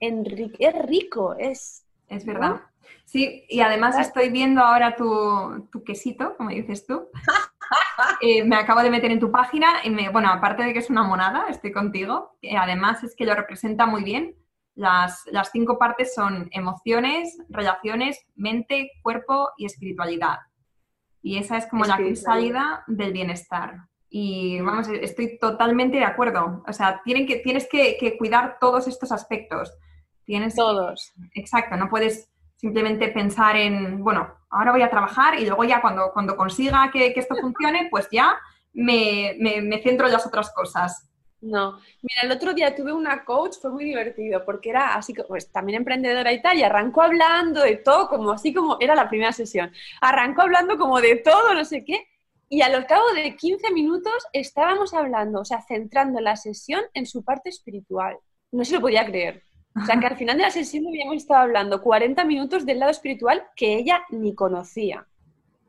es 0.00 0.86
rico, 0.86 1.36
es. 1.38 1.84
Es 2.12 2.26
verdad. 2.26 2.60
Sí, 3.04 3.44
y 3.48 3.60
además 3.60 3.98
estoy 3.98 4.30
viendo 4.30 4.60
ahora 4.62 4.96
tu, 4.96 5.68
quesito, 5.84 6.36
como 6.36 6.50
dices 6.50 6.86
tú. 6.86 7.08
Eh, 8.20 8.44
me 8.44 8.56
acabo 8.56 8.82
de 8.82 8.90
meter 8.90 9.10
en 9.10 9.18
tu 9.18 9.30
página 9.30 9.66
y 9.82 9.88
me, 9.88 10.10
bueno, 10.10 10.28
aparte 10.28 10.62
de 10.62 10.74
que 10.74 10.80
es 10.80 10.90
una 10.90 11.04
monada, 11.04 11.46
estoy 11.48 11.72
contigo, 11.72 12.36
además 12.58 13.02
es 13.02 13.16
que 13.16 13.24
lo 13.24 13.34
representa 13.34 13.86
muy 13.86 14.04
bien. 14.04 14.36
Las, 14.74 15.22
las 15.26 15.50
cinco 15.52 15.78
partes 15.78 16.14
son 16.14 16.48
emociones, 16.52 17.38
relaciones, 17.48 18.26
mente, 18.34 18.90
cuerpo 19.02 19.50
y 19.56 19.64
espiritualidad. 19.64 20.40
Y 21.22 21.38
esa 21.38 21.56
es 21.56 21.66
como 21.66 21.84
la 21.84 21.98
salida 22.14 22.84
del 22.88 23.12
bienestar. 23.12 23.88
Y 24.14 24.60
vamos, 24.60 24.88
estoy 24.88 25.38
totalmente 25.38 25.96
de 25.96 26.04
acuerdo. 26.04 26.62
O 26.68 26.72
sea, 26.74 27.00
tienen 27.02 27.26
que, 27.26 27.36
tienes 27.36 27.66
que, 27.66 28.16
cuidar 28.18 28.58
todos 28.60 28.86
estos 28.86 29.10
aspectos. 29.10 29.72
Tienes 30.24 30.54
todos. 30.54 31.12
exacto, 31.34 31.76
no 31.76 31.88
puedes 31.88 32.28
simplemente 32.56 33.08
pensar 33.08 33.56
en, 33.56 34.04
bueno, 34.04 34.32
ahora 34.50 34.70
voy 34.70 34.82
a 34.82 34.90
trabajar 34.90 35.38
y 35.38 35.46
luego 35.46 35.64
ya 35.64 35.80
cuando, 35.80 36.12
cuando 36.12 36.36
consiga 36.36 36.90
que, 36.92 37.12
esto 37.16 37.34
funcione, 37.34 37.88
pues 37.90 38.08
ya 38.12 38.38
me, 38.72 39.36
me, 39.38 39.82
centro 39.82 40.06
en 40.06 40.12
las 40.12 40.26
otras 40.26 40.52
cosas. 40.54 41.08
No, 41.40 41.72
mira, 42.02 42.22
el 42.22 42.30
otro 42.30 42.54
día 42.54 42.72
tuve 42.76 42.92
una 42.92 43.24
coach, 43.24 43.56
fue 43.60 43.72
muy 43.72 43.84
divertido, 43.84 44.44
porque 44.44 44.70
era 44.70 44.94
así, 44.94 45.12
pues 45.26 45.50
también 45.50 45.78
emprendedora 45.78 46.32
y 46.32 46.40
tal, 46.40 46.56
y 46.56 46.62
arrancó 46.62 47.02
hablando 47.02 47.62
de 47.62 47.78
todo, 47.78 48.08
como 48.08 48.30
así 48.30 48.54
como 48.54 48.76
era 48.78 48.94
la 48.94 49.08
primera 49.08 49.32
sesión. 49.32 49.72
Arrancó 50.00 50.42
hablando 50.42 50.78
como 50.78 51.00
de 51.00 51.16
todo, 51.16 51.52
no 51.54 51.64
sé 51.64 51.84
qué, 51.84 52.06
y 52.48 52.62
a 52.62 52.68
lo 52.68 52.86
cabo 52.86 53.12
de 53.14 53.34
15 53.34 53.72
minutos 53.72 54.12
estábamos 54.32 54.94
hablando, 54.94 55.40
o 55.40 55.44
sea, 55.44 55.62
centrando 55.62 56.20
la 56.20 56.36
sesión 56.36 56.82
en 56.94 57.06
su 57.06 57.24
parte 57.24 57.48
espiritual. 57.48 58.18
No 58.52 58.64
se 58.64 58.74
lo 58.74 58.80
podía 58.80 59.04
creer. 59.04 59.42
O 59.74 59.84
sea, 59.86 59.98
que 59.98 60.06
al 60.06 60.16
final 60.16 60.36
de 60.36 60.42
la 60.42 60.50
sesión 60.50 60.86
habíamos 60.86 61.16
estado 61.16 61.40
hablando 61.40 61.80
40 61.80 62.24
minutos 62.24 62.66
del 62.66 62.78
lado 62.78 62.90
espiritual 62.90 63.44
que 63.56 63.74
ella 63.74 64.02
ni 64.10 64.34
conocía. 64.34 65.06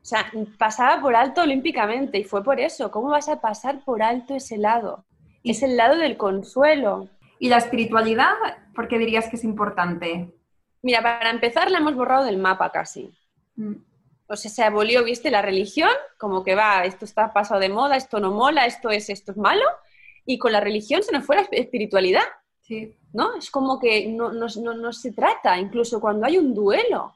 O 0.02 0.04
sea, 0.04 0.30
pasaba 0.58 1.00
por 1.00 1.16
alto 1.16 1.42
olímpicamente 1.42 2.18
y 2.18 2.24
fue 2.24 2.44
por 2.44 2.60
eso. 2.60 2.90
¿Cómo 2.90 3.08
vas 3.08 3.28
a 3.28 3.40
pasar 3.40 3.82
por 3.84 4.02
alto 4.02 4.34
ese 4.34 4.58
lado? 4.58 5.06
Es 5.42 5.62
el 5.62 5.76
lado 5.76 5.96
del 5.96 6.18
consuelo. 6.18 7.08
¿Y 7.38 7.48
la 7.48 7.56
espiritualidad? 7.56 8.34
¿Por 8.74 8.88
qué 8.88 8.98
dirías 8.98 9.28
que 9.28 9.36
es 9.36 9.44
importante? 9.44 10.34
Mira, 10.82 11.02
para 11.02 11.30
empezar 11.30 11.70
la 11.70 11.78
hemos 11.78 11.94
borrado 11.94 12.24
del 12.24 12.36
mapa 12.36 12.70
casi. 12.70 13.10
Mm 13.56 13.74
o 14.26 14.36
sea, 14.36 14.50
se 14.50 14.62
abolió, 14.62 15.04
viste, 15.04 15.30
la 15.30 15.42
religión, 15.42 15.90
como 16.18 16.44
que 16.44 16.54
va, 16.54 16.84
esto 16.84 17.04
está 17.04 17.32
pasado 17.32 17.60
de 17.60 17.68
moda, 17.68 17.96
esto 17.96 18.20
no 18.20 18.32
mola, 18.32 18.66
esto 18.66 18.90
es, 18.90 19.10
esto 19.10 19.32
es 19.32 19.38
malo, 19.38 19.64
y 20.24 20.38
con 20.38 20.52
la 20.52 20.60
religión 20.60 21.02
se 21.02 21.12
nos 21.12 21.24
fue 21.24 21.36
la 21.36 21.46
espiritualidad. 21.50 22.24
Sí. 22.60 22.96
¿No? 23.14 23.36
Es 23.36 23.48
como 23.48 23.78
que 23.78 24.08
no, 24.08 24.32
no, 24.32 24.48
no, 24.48 24.92
se 24.92 25.12
trata, 25.12 25.56
incluso 25.56 26.00
cuando 26.00 26.26
hay 26.26 26.36
un 26.36 26.52
duelo. 26.52 27.14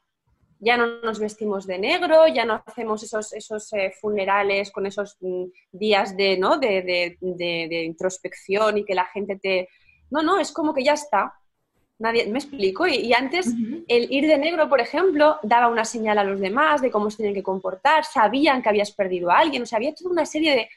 ya 0.61 0.77
no 0.77 1.01
nos 1.03 1.19
vestimos 1.19 1.67
de 1.67 1.79
negro, 1.79 2.29
ya 2.29 2.45
no 2.45 2.63
hacemos 2.65 3.03
esos, 3.03 3.33
esos 3.33 3.73
eh, 3.73 3.93
funerales 4.01 4.71
con 4.71 4.87
esos 4.87 5.17
mm, 5.21 5.45
días 5.73 6.17
de, 6.17 6.39
¿no? 6.39 6.57
De, 6.59 7.17
de, 7.21 7.85
introspección 7.85 8.79
y 8.79 8.85
que 8.85 8.95
la 8.95 9.07
gente 9.07 9.37
te... 9.37 9.69
No, 10.11 10.23
no, 10.23 10.39
es 10.39 10.53
como 10.53 10.73
que 10.73 10.85
ya 10.85 10.95
está. 10.95 11.35
Nadie, 11.99 12.29
me 12.29 12.39
explico. 12.39 12.87
Y, 12.87 13.13
antes 13.13 13.53
el 13.89 14.13
ir 14.13 14.29
de 14.29 14.39
negro, 14.39 14.69
por 14.69 14.81
ejemplo, 14.81 15.39
daba 15.43 15.67
una 15.67 15.85
señal 15.85 16.19
a 16.19 16.25
los 16.25 16.39
demás 16.39 16.81
de 16.81 16.93
cómo 16.93 17.11
se 17.11 17.19
tenían 17.19 17.35
que 17.35 17.43
comportar, 17.43 18.05
sabían 18.05 18.63
que 18.63 18.69
habías 18.69 18.93
perdido 18.93 19.31
a 19.33 19.39
alguien, 19.39 19.63
o 19.65 19.67
sea, 19.67 19.79
había 19.79 19.95
toda 19.95 20.13
una 20.13 20.27
serie 20.27 20.55
de... 20.55 20.69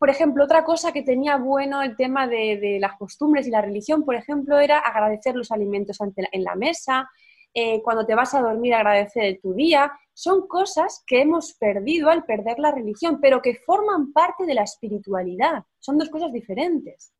Por 0.00 0.08
ejemplo, 0.08 0.44
otra 0.44 0.64
cosa 0.64 0.92
que 0.92 1.02
tenía 1.02 1.36
bueno 1.36 1.82
el 1.82 1.94
tema 1.94 2.26
de, 2.26 2.78
las 2.80 2.96
costumbres 2.96 3.46
y 3.46 3.50
la 3.50 3.60
religión, 3.60 4.02
por 4.02 4.14
ejemplo, 4.14 4.58
era 4.58 4.78
agradecer 4.78 5.36
los 5.36 5.52
alimentos 5.52 6.00
ante 6.00 6.26
en 6.32 6.42
la 6.42 6.54
mesa, 6.54 7.10
eh, 7.52 7.82
cuando 7.82 8.06
te 8.06 8.14
vas 8.14 8.32
a 8.32 8.40
dormir 8.40 8.72
agradecer 8.72 9.38
tu 9.42 9.52
día, 9.52 9.92
son 10.14 10.48
cosas 10.48 11.04
que 11.06 11.20
hemos 11.20 11.52
perdido 11.52 12.08
al 12.08 12.24
perder 12.24 12.58
la 12.58 12.72
religión, 12.72 13.18
pero 13.20 13.42
que 13.42 13.56
forman 13.56 14.10
parte 14.14 14.46
de 14.46 14.54
la 14.54 14.62
espiritualidad. 14.62 15.64
Son 15.78 15.98
dos 15.98 16.08
cosas 16.08 16.32
diferentes. 16.32 17.12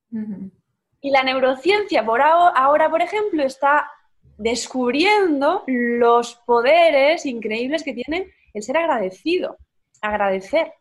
Y 1.02 1.10
la 1.10 1.22
neurociencia 1.22 2.02
por 2.02 2.22
ahora, 2.22 2.88
por 2.88 3.02
ejemplo, 3.02 3.42
está 3.42 3.90
descubriendo 4.38 5.64
los 5.66 6.36
poderes 6.46 7.26
increíbles 7.26 7.82
que 7.82 7.92
tiene 7.92 8.32
el 8.54 8.62
ser 8.62 8.78
agradecido, 8.78 9.58
agradecer. 10.00 10.72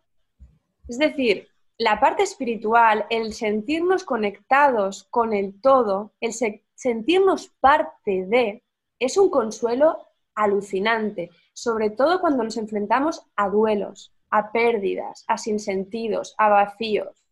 Es 0.87 0.97
decir, 0.97 1.48
la 1.79 1.99
parte 1.99 2.23
espiritual, 2.23 3.05
el 3.09 3.33
sentirnos 3.33 4.03
conectados 4.03 5.07
con 5.09 5.33
el 5.33 5.59
todo, 5.61 6.13
el 6.19 6.33
sentirnos 6.75 7.47
parte 7.61 8.25
de, 8.25 8.63
es 8.99 9.17
un 9.17 9.29
consuelo 9.29 9.97
alucinante, 10.35 11.29
sobre 11.53 11.89
todo 11.89 12.19
cuando 12.19 12.43
nos 12.43 12.57
enfrentamos 12.57 13.25
a 13.37 13.49
duelos, 13.49 14.13
a 14.29 14.51
pérdidas, 14.51 15.23
a 15.27 15.37
sinsentidos, 15.37 16.35
a 16.37 16.49
vacíos, 16.49 17.25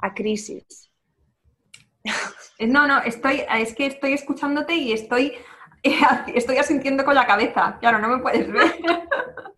a 0.00 0.12
crisis. 0.12 0.90
No, 2.60 2.86
no, 2.86 3.02
estoy, 3.02 3.42
es 3.58 3.74
que 3.74 3.86
estoy 3.86 4.12
escuchándote 4.12 4.76
y 4.76 4.92
estoy, 4.92 5.32
estoy 6.34 6.56
asintiendo 6.56 7.04
con 7.04 7.16
la 7.16 7.26
cabeza. 7.26 7.76
Claro, 7.80 7.98
no 7.98 8.08
me 8.08 8.22
puedes 8.22 8.50
ver. 8.50 8.76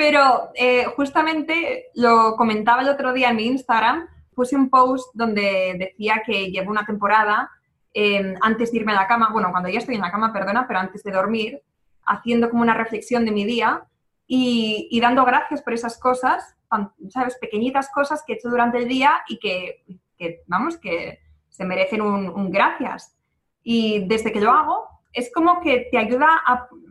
Pero 0.00 0.50
eh, 0.54 0.86
justamente 0.96 1.90
lo 1.94 2.34
comentaba 2.36 2.80
el 2.80 2.88
otro 2.88 3.12
día 3.12 3.28
en 3.28 3.36
mi 3.36 3.46
Instagram, 3.46 4.08
puse 4.34 4.56
un 4.56 4.70
post 4.70 5.10
donde 5.12 5.76
decía 5.78 6.22
que 6.24 6.50
llevo 6.50 6.70
una 6.70 6.86
temporada 6.86 7.50
Em, 7.92 8.36
antes 8.40 8.70
de 8.70 8.78
irme 8.78 8.92
a 8.92 8.96
la 8.96 9.08
cama, 9.08 9.30
bueno, 9.32 9.50
cuando 9.50 9.68
ya 9.68 9.78
estoy 9.78 9.96
en 9.96 10.00
la 10.00 10.12
cama, 10.12 10.32
perdona, 10.32 10.66
pero 10.66 10.78
antes 10.78 11.02
de 11.02 11.10
dormir, 11.10 11.60
haciendo 12.04 12.48
como 12.48 12.62
una 12.62 12.74
reflexión 12.74 13.24
de 13.24 13.32
mi 13.32 13.44
día 13.44 13.84
y, 14.26 14.98
dando 15.00 15.24
gracias 15.24 15.60
por 15.62 15.72
esas 15.72 15.98
cosas, 15.98 16.56
¿sabes? 17.08 17.36
Pequeñitas 17.40 17.90
cosas 17.92 18.22
que 18.24 18.34
he 18.34 18.36
hecho 18.36 18.48
durante 18.48 18.78
el 18.78 18.86
día 18.86 19.22
y 19.26 19.38
que, 19.40 19.84
vamos, 20.46 20.76
que 20.76 21.18
se 21.48 21.64
merecen 21.64 22.00
un, 22.00 22.50
gracias. 22.50 23.16
Y 23.64 24.06
desde 24.06 24.32
que 24.32 24.40
lo 24.40 24.52
hago, 24.52 24.86
es 25.12 25.32
como 25.34 25.60
que 25.60 25.88
te 25.90 25.98
ayuda 25.98 26.28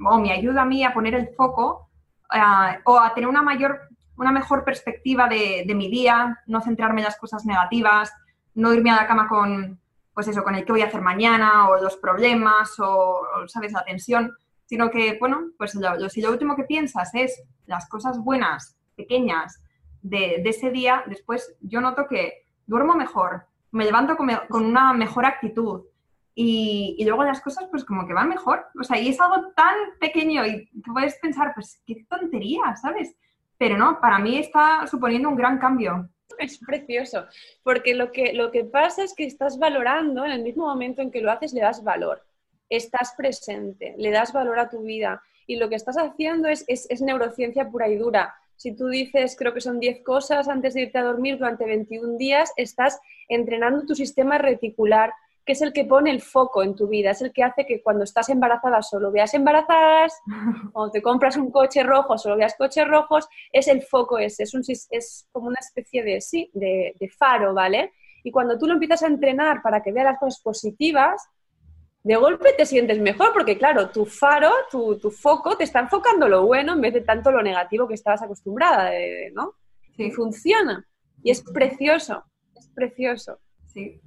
o 0.06 0.20
me 0.20 0.34
ayuda 0.34 0.64
a 0.64 0.66
mí 0.66 0.84
a 0.84 0.94
poner 0.94 1.16
el 1.16 1.30
foco 1.30 1.89
eh, 2.34 2.80
o 2.86 3.00
a 3.00 3.14
tener 3.14 3.30
una 3.30 3.42
mayor, 3.42 3.80
una 4.18 4.32
mejor 4.32 4.64
perspectiva 4.64 5.28
de, 5.28 5.64
de 5.66 5.76
mi 5.76 5.90
día, 5.90 6.40
no 6.48 6.62
centrarme 6.62 7.02
en 7.02 7.06
las 7.06 7.18
cosas 7.18 7.46
negativas, 7.46 8.12
no 8.56 8.74
irme 8.74 8.92
a 8.92 8.98
la 8.98 9.08
cama 9.08 9.28
con, 9.28 9.80
pues 10.14 10.28
eso, 10.28 10.44
con 10.44 10.56
el 10.56 10.66
que 10.66 10.72
voy 10.74 10.82
a 10.82 10.88
hacer 10.88 11.02
mañana 11.02 11.70
o 11.70 11.82
los 11.82 11.96
problemas 11.96 12.76
o, 12.80 13.22
¿sabes?, 13.48 13.72
la 13.72 13.86
tensión, 13.86 14.34
sino 14.66 14.92
que, 14.92 15.18
bueno, 15.18 15.52
pues 15.58 15.78
si 16.10 16.22
lo 16.22 16.32
último 16.32 16.56
que 16.56 16.64
piensas 16.64 17.12
es 17.14 17.42
las 17.66 17.88
cosas 17.88 18.20
buenas, 18.20 18.76
pequeñas 18.96 19.64
de, 20.02 20.42
ese 20.44 20.72
día, 20.72 21.04
después 21.08 21.56
yo 21.62 21.80
noto 21.80 22.06
que 22.08 22.46
duermo 22.68 22.96
mejor, 22.96 23.46
me 23.72 23.86
levanto 23.86 24.18
con, 24.18 24.30
una 24.50 24.92
mejor 24.94 25.26
actitud 25.26 25.84
y, 26.36 27.04
luego 27.06 27.24
las 27.24 27.42
cosas 27.42 27.68
pues 27.70 27.84
como 27.84 28.08
que 28.08 28.14
van 28.14 28.30
mejor. 28.30 28.66
O 28.80 28.84
sea, 28.84 29.00
y 29.00 29.10
es 29.10 29.20
algo 29.20 29.52
tan 29.56 29.76
pequeño 30.00 30.46
y 30.46 30.70
puedes 30.94 31.18
pensar, 31.20 31.54
pues 31.54 31.82
qué 31.86 32.06
tontería, 32.10 32.76
¿sabes? 32.82 33.16
Pero 33.58 33.78
no, 33.78 34.00
para 34.00 34.20
mí 34.20 34.38
está 34.38 34.88
suponiendo 34.88 35.30
un 35.30 35.36
gran 35.36 35.58
cambio. 35.58 36.10
es 36.38 36.58
precioso, 36.60 37.26
porque 37.64 37.94
lo 37.94 38.12
que, 38.12 38.34
lo 38.34 38.52
que 38.52 38.64
pasa 38.64 39.04
es 39.04 39.14
que 39.14 39.26
estás 39.26 39.60
valorando, 39.60 40.26
en 40.26 40.32
el 40.32 40.44
mismo 40.44 40.66
momento 40.66 41.02
en 41.02 41.12
que 41.12 41.22
lo 41.22 41.32
haces, 41.32 41.54
le 41.54 41.62
das 41.62 41.84
valor, 41.84 42.24
estás 42.70 43.14
presente, 43.18 43.96
le 43.98 44.12
das 44.12 44.32
valor 44.32 44.60
a 44.60 44.70
tu 44.70 44.84
vida 44.84 45.22
y 45.50 45.56
lo 45.56 45.68
que 45.68 45.76
estás 45.76 45.98
haciendo 45.98 46.48
es, 46.48 46.64
es, 46.68 47.02
neurociencia 47.02 47.68
pura 47.70 47.90
y 47.90 47.98
dura. 47.98 48.36
Si 48.56 48.76
tú 48.76 48.88
dices, 48.88 49.36
creo 49.36 49.54
que 49.54 49.62
son 49.62 49.80
10 49.80 50.04
cosas 50.04 50.48
antes 50.48 50.76
de 50.76 50.82
irte 50.82 51.00
a 51.00 51.04
dormir 51.04 51.40
durante 51.40 51.66
21 51.66 52.18
días, 52.18 52.54
estás 52.56 53.00
entrenando 53.28 53.84
tu 53.86 53.96
sistema 53.96 54.38
reticular 54.38 55.12
que 55.50 55.54
es 55.54 55.64
el 55.64 55.74
que 55.74 55.84
pone 55.84 56.12
el 56.12 56.22
foco 56.22 56.62
en 56.62 56.76
tu 56.76 56.88
vida, 56.88 57.10
es 57.10 57.24
el 57.24 57.34
que 57.34 57.42
hace 57.42 57.66
que 57.66 57.82
cuando 57.82 58.04
estás 58.04 58.30
embarazada 58.30 58.84
solo 58.84 59.12
veas 59.12 59.34
embarazadas, 59.34 60.14
o 60.74 60.92
te 60.92 61.02
compras 61.02 61.38
un 61.38 61.50
coche 61.50 61.82
rojo 61.82 62.20
solo 62.20 62.38
veas 62.38 62.54
coches 62.56 62.88
rojos, 62.88 63.28
es 63.52 63.68
el 63.68 63.82
foco 63.82 64.20
ese, 64.20 64.44
es, 64.44 64.54
un, 64.54 64.62
es 64.68 65.28
como 65.32 65.48
una 65.48 65.58
especie 65.60 66.04
de, 66.04 66.22
sí, 66.22 66.52
de, 66.54 66.94
faro, 67.18 67.56
¿vale? 67.56 67.94
Y 68.24 68.30
cuando 68.30 68.60
tú 68.60 68.68
lo 68.68 68.74
empiezas 68.74 69.02
a 69.02 69.08
entrenar 69.08 69.64
para 69.64 69.82
que 69.82 69.92
veas 69.92 70.06
las 70.06 70.20
cosas 70.20 70.40
positivas, 70.40 71.28
de 72.04 72.16
golpe 72.16 72.54
te 72.56 72.68
sientes 72.68 73.00
mejor 73.00 73.34
porque, 73.34 73.58
claro, 73.58 73.90
tu 73.90 74.06
faro, 74.06 74.52
tu, 74.70 75.10
foco 75.10 75.58
te 75.58 75.64
está 75.64 75.80
enfocando 75.80 76.30
lo 76.30 76.46
bueno 76.46 76.74
en 76.74 76.82
vez 76.82 76.94
de 76.94 77.02
tanto 77.02 77.32
lo 77.32 77.42
negativo 77.42 77.88
que 77.88 77.96
estabas 77.96 78.22
acostumbrada, 78.22 78.92
¿no? 79.34 79.56
Y 79.98 80.12
funciona. 80.12 80.86
Y 81.24 81.32
es 81.32 81.42
precioso, 81.42 82.24
es 82.56 82.68
precioso. 82.68 83.40
Sí. 83.66 84.00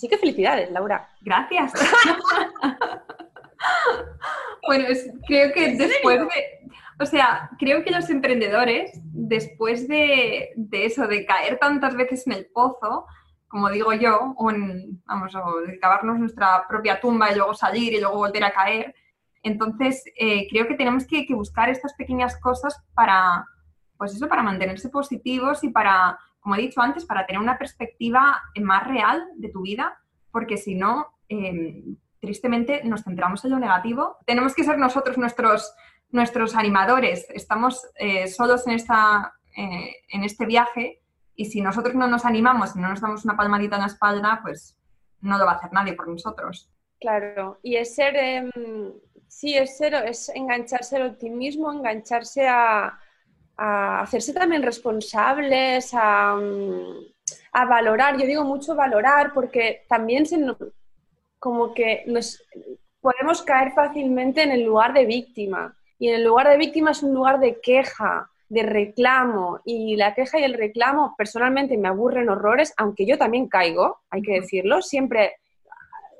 Así 0.00 0.08
que 0.08 0.16
felicidades, 0.16 0.70
Laura. 0.70 1.10
Gracias. 1.20 1.74
bueno, 4.66 4.86
creo 5.26 5.52
que 5.52 5.76
después 5.76 6.20
de, 6.20 6.70
o 6.98 7.04
sea, 7.04 7.50
creo 7.58 7.84
que 7.84 7.90
los 7.90 8.08
emprendedores, 8.08 8.98
después 9.04 9.86
de, 9.88 10.54
eso, 10.72 11.06
de 11.06 11.26
caer 11.26 11.58
tantas 11.58 11.94
veces 11.96 12.26
en 12.26 12.32
el 12.32 12.46
pozo, 12.46 13.04
como 13.46 13.68
digo 13.68 13.92
yo, 13.92 14.34
o 14.38 14.50
en, 14.50 15.02
vamos, 15.04 15.34
o 15.34 15.60
de 15.66 15.78
cavarnos 15.78 16.18
nuestra 16.18 16.66
propia 16.66 16.98
tumba 16.98 17.30
y 17.30 17.36
luego 17.36 17.52
salir 17.52 17.92
y 17.92 18.00
luego 18.00 18.16
volver 18.16 18.44
a 18.44 18.54
caer, 18.54 18.94
entonces 19.42 20.02
eh, 20.16 20.48
creo 20.48 20.66
que 20.66 20.76
tenemos 20.76 21.06
que, 21.06 21.26
que 21.26 21.34
buscar 21.34 21.68
estas 21.68 21.92
pequeñas 21.92 22.40
cosas 22.40 22.82
para, 22.94 23.44
pues 23.98 24.14
eso, 24.14 24.30
para 24.30 24.42
mantenerse 24.42 24.88
positivos 24.88 25.62
y 25.62 25.68
para 25.68 26.18
como 26.40 26.56
he 26.56 26.60
dicho 26.60 26.80
antes, 26.80 27.04
para 27.04 27.26
tener 27.26 27.40
una 27.40 27.58
perspectiva 27.58 28.42
más 28.60 28.86
real 28.86 29.24
de 29.36 29.50
tu 29.50 29.62
vida, 29.62 29.98
porque 30.32 30.56
si 30.56 30.74
no, 30.74 31.08
em, 31.28 31.96
tristemente 32.20 32.82
nos 32.84 33.02
centramos 33.04 33.44
en 33.44 33.52
lo 33.52 33.58
negativo. 33.58 34.16
Tenemos 34.26 34.54
que 34.54 34.64
ser 34.64 34.78
nosotros 34.78 35.18
nuestros, 35.18 35.72
nuestros 36.10 36.54
animadores. 36.54 37.26
Estamos 37.30 37.86
eh, 37.96 38.28
solos 38.28 38.66
en, 38.66 38.74
esta, 38.74 39.34
eh, 39.56 39.96
en 40.08 40.24
este 40.24 40.46
viaje 40.46 41.00
y 41.34 41.46
si 41.46 41.60
nosotros 41.60 41.94
no 41.94 42.06
nos 42.06 42.24
animamos 42.24 42.76
y 42.76 42.80
no 42.80 42.88
nos 42.88 43.00
damos 43.00 43.24
una 43.24 43.36
palmadita 43.36 43.76
en 43.76 43.82
la 43.82 43.88
espalda, 43.88 44.40
pues 44.42 44.76
no 45.20 45.38
lo 45.38 45.46
va 45.46 45.52
a 45.52 45.56
hacer 45.56 45.72
nadie 45.72 45.94
por 45.94 46.08
nosotros. 46.08 46.70
Claro, 47.00 47.58
y 47.62 47.76
es 47.76 47.94
ser, 47.94 48.14
em, 48.16 48.50
sí, 49.26 49.56
es 49.56 49.78
ser, 49.78 49.94
es 49.94 50.28
engancharse 50.28 50.96
al 50.96 51.10
optimismo, 51.10 51.72
engancharse 51.72 52.46
a, 52.46 52.98
a 53.62 54.00
hacerse 54.00 54.32
también 54.32 54.62
responsables, 54.62 55.92
a, 55.92 56.34
a, 57.52 57.64
valorar. 57.66 58.18
Yo 58.18 58.26
digo 58.26 58.42
mucho 58.42 58.74
valorar 58.74 59.34
porque 59.34 59.82
también 59.86 60.24
se, 60.24 60.38
como 61.38 61.74
que 61.74 62.02
nos 62.06 62.42
podemos 63.02 63.42
caer 63.42 63.72
fácilmente 63.72 64.42
en 64.42 64.52
el 64.52 64.62
lugar 64.62 64.94
de 64.94 65.04
víctima. 65.04 65.76
Y 65.98 66.08
en 66.08 66.14
el 66.14 66.24
lugar 66.24 66.48
de 66.48 66.56
víctima 66.56 66.92
es 66.92 67.02
un 67.02 67.12
lugar 67.12 67.38
de 67.38 67.60
queja, 67.60 68.30
de 68.48 68.62
reclamo. 68.62 69.60
Y 69.66 69.94
la 69.96 70.14
queja 70.14 70.40
y 70.40 70.44
el 70.44 70.54
reclamo 70.54 71.14
personalmente 71.18 71.76
me 71.76 71.88
aburren 71.88 72.30
horrores, 72.30 72.72
aunque 72.78 73.04
yo 73.04 73.18
también 73.18 73.46
caigo, 73.46 74.00
hay 74.08 74.22
que 74.22 74.40
decirlo. 74.40 74.80
Siempre 74.80 75.34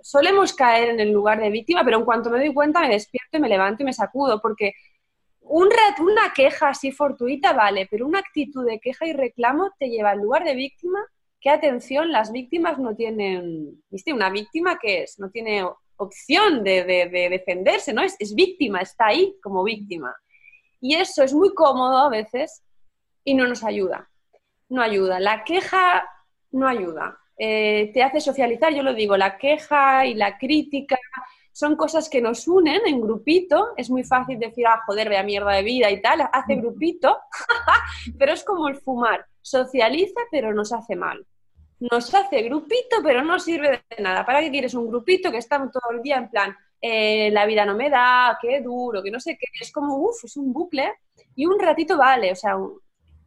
solemos 0.02 0.52
caer 0.52 0.90
en 0.90 1.00
el 1.00 1.10
lugar 1.10 1.40
de 1.40 1.48
víctima, 1.48 1.84
pero 1.84 1.96
en 1.96 2.04
cuanto 2.04 2.28
me 2.28 2.38
doy 2.38 2.52
cuenta 2.52 2.80
me 2.80 2.90
despierto 2.90 3.38
y 3.38 3.40
me 3.40 3.48
levanto 3.48 3.82
y 3.82 3.86
me 3.86 3.94
sacudo, 3.94 4.42
porque 4.42 4.74
un 5.52 5.68
una 5.98 6.32
queja 6.32 6.68
así 6.68 6.92
fortuita 6.92 7.52
vale, 7.52 7.88
pero 7.90 8.06
una 8.06 8.20
actitud 8.20 8.64
de 8.64 8.78
queja 8.78 9.06
y 9.06 9.12
reclamo 9.12 9.70
te 9.78 9.88
lleva 9.88 10.10
al 10.10 10.20
lugar 10.20 10.44
de 10.44 10.54
víctima, 10.54 11.04
que 11.40 11.50
atención, 11.50 12.12
las 12.12 12.30
víctimas 12.30 12.78
no 12.78 12.94
tienen, 12.94 13.82
¿viste? 13.90 14.12
Una 14.12 14.30
víctima 14.30 14.78
que 14.78 15.02
es, 15.02 15.18
no 15.18 15.28
tiene 15.30 15.66
opción 15.96 16.62
de, 16.62 16.84
defenderse, 16.84 17.92
¿no? 17.92 18.02
Es, 18.02 18.34
víctima, 18.34 18.80
está 18.80 19.06
ahí 19.06 19.34
como 19.42 19.64
víctima. 19.64 20.14
Y 20.80 20.94
eso 20.94 21.24
es 21.24 21.34
muy 21.34 21.52
cómodo 21.52 21.98
a 21.98 22.08
veces 22.08 22.62
y 23.24 23.34
no 23.34 23.48
nos 23.48 23.64
ayuda. 23.64 24.08
No 24.68 24.82
ayuda. 24.82 25.18
La 25.18 25.42
queja 25.42 26.08
no 26.52 26.68
ayuda. 26.68 27.18
Eh, 27.36 27.90
te 27.92 28.04
hace 28.04 28.20
socializar, 28.20 28.72
yo 28.72 28.84
lo 28.84 28.94
digo, 28.94 29.16
la 29.16 29.36
queja 29.36 30.06
y 30.06 30.14
la 30.14 30.38
crítica 30.38 30.96
son 31.60 31.76
cosas 31.76 32.08
que 32.08 32.22
nos 32.22 32.48
unen 32.48 32.80
en 32.86 33.02
grupito. 33.02 33.74
Es 33.76 33.90
muy 33.90 34.02
fácil 34.02 34.38
decir, 34.38 34.66
ah, 34.66 34.80
joder, 34.86 35.10
vea 35.10 35.22
mierda 35.22 35.52
de 35.52 35.62
vida 35.62 35.90
y 35.90 36.00
tal, 36.00 36.22
hace 36.32 36.54
grupito, 36.54 37.18
pero 38.18 38.32
es 38.32 38.42
como 38.42 38.66
el 38.68 38.76
fumar. 38.76 39.26
Socializa, 39.42 40.22
pero 40.30 40.54
nos 40.54 40.72
hace 40.72 40.96
mal. 40.96 41.26
Nos 41.78 42.14
hace 42.14 42.40
grupito, 42.42 42.96
pero 43.04 43.22
no 43.22 43.38
sirve 43.38 43.84
de 43.90 44.02
nada. 44.02 44.24
¿Para 44.24 44.40
qué 44.40 44.50
quieres 44.50 44.72
un 44.72 44.88
grupito 44.88 45.30
que 45.30 45.36
está 45.36 45.58
todo 45.70 45.92
el 45.92 46.00
día 46.00 46.16
en 46.16 46.30
plan, 46.30 46.56
eh, 46.80 47.30
la 47.30 47.44
vida 47.44 47.66
no 47.66 47.76
me 47.76 47.90
da, 47.90 48.38
qué 48.40 48.62
duro, 48.62 49.02
que 49.02 49.10
no 49.10 49.20
sé 49.20 49.36
qué? 49.38 49.46
Es 49.60 49.70
como, 49.70 49.96
uff, 49.96 50.24
es 50.24 50.38
un 50.38 50.54
bucle 50.54 50.94
y 51.34 51.44
un 51.44 51.60
ratito 51.60 51.98
vale, 51.98 52.32
o 52.32 52.36
sea, 52.36 52.56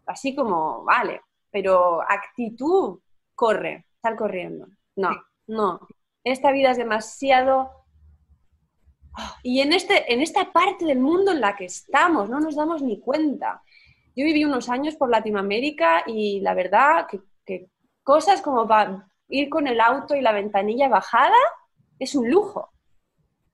así 0.08 0.34
como, 0.34 0.84
vale, 0.84 1.22
pero 1.52 2.02
actitud, 2.02 3.00
corre, 3.36 3.86
estar 3.96 4.16
corriendo. 4.16 4.66
No, 4.96 5.12
no. 5.46 5.88
Esta 6.24 6.52
vida 6.52 6.72
es 6.72 6.78
demasiado 6.78 7.83
y 9.44 9.60
en, 9.62 9.74
este, 9.74 10.12
en 10.12 10.22
esta 10.22 10.52
parte 10.52 10.86
del 10.86 11.00
mundo 11.00 11.32
en 11.32 11.42
la 11.42 11.56
que 11.56 11.66
estamos, 11.66 12.30
no 12.30 12.40
nos 12.40 12.56
damos 12.56 12.82
ni 12.82 13.00
cuenta. 13.00 13.62
Yo 14.16 14.26
viví 14.26 14.46
unos 14.46 14.70
años 14.70 14.96
por 14.96 15.10
Latinoamérica 15.10 16.04
y 16.06 16.40
la 16.42 16.54
verdad 16.54 17.08
que, 17.08 17.68
cosas 18.04 18.42
como 18.42 18.68
ir 19.30 19.50
con 19.50 19.68
el 19.68 19.80
auto 19.80 20.16
y 20.16 20.22
la 20.22 20.34
ventanilla 20.34 20.90
bajada 20.90 21.38
es 22.00 22.16
un 22.16 22.30
lujo. 22.30 22.72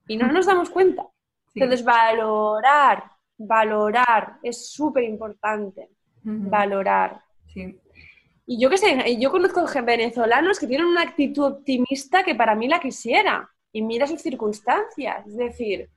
Y 0.08 0.17
no 0.17 0.32
nos 0.32 0.48
damos 0.48 0.69
cuenta. 0.69 1.06
Entonces, 1.54 1.84
valorar, 1.84 3.04
valorar 3.38 4.38
es 4.41 4.72
súper 4.72 5.04
importante. 5.04 5.89
Valorar. 6.24 7.22
Y 8.45 8.60
yo 8.60 8.69
qué 8.69 8.78
sé, 8.78 9.19
yo 9.19 9.30
conozco 9.30 9.63
venezolanos 9.84 10.60
que 10.60 10.67
tienen 10.67 10.88
una 10.88 11.04
actitud 11.04 11.45
optimista 11.45 12.24
que 12.24 12.34
para 12.34 12.56
mí 12.56 12.67
la 12.67 12.80
quisiera 12.80 13.50
y 13.71 13.82
mira 13.82 14.08
sus 14.08 14.21
circunstancias. 14.21 15.27
Es 15.27 15.38
decir, 15.38 15.89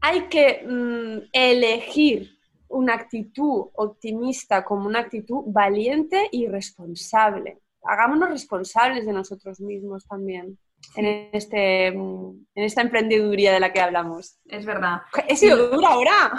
hay 0.00 0.22
que 0.28 0.64
mm, 0.66 1.28
elegir 1.32 2.30
una 2.68 2.94
actitud 2.94 3.66
optimista 3.74 4.64
como 4.64 4.86
una 4.86 5.00
actitud 5.00 5.44
valiente 5.46 6.28
y 6.32 6.46
responsable. 6.46 7.58
Hagámonos 7.84 8.30
responsables 8.30 9.06
de 9.06 9.12
nosotros 9.12 9.60
mismos 9.60 10.06
también 10.06 10.58
en, 10.96 11.30
este, 11.32 11.92
mm, 11.92 12.46
en 12.54 12.64
esta 12.64 12.82
emprendeduría 12.82 13.52
de 13.52 13.60
la 13.60 13.72
que 13.72 13.80
hablamos. 13.80 14.38
Es 14.46 14.64
verdad. 14.64 15.02
He 15.28 15.36
sido 15.36 15.68
dura 15.68 15.88
ahora. 15.88 16.32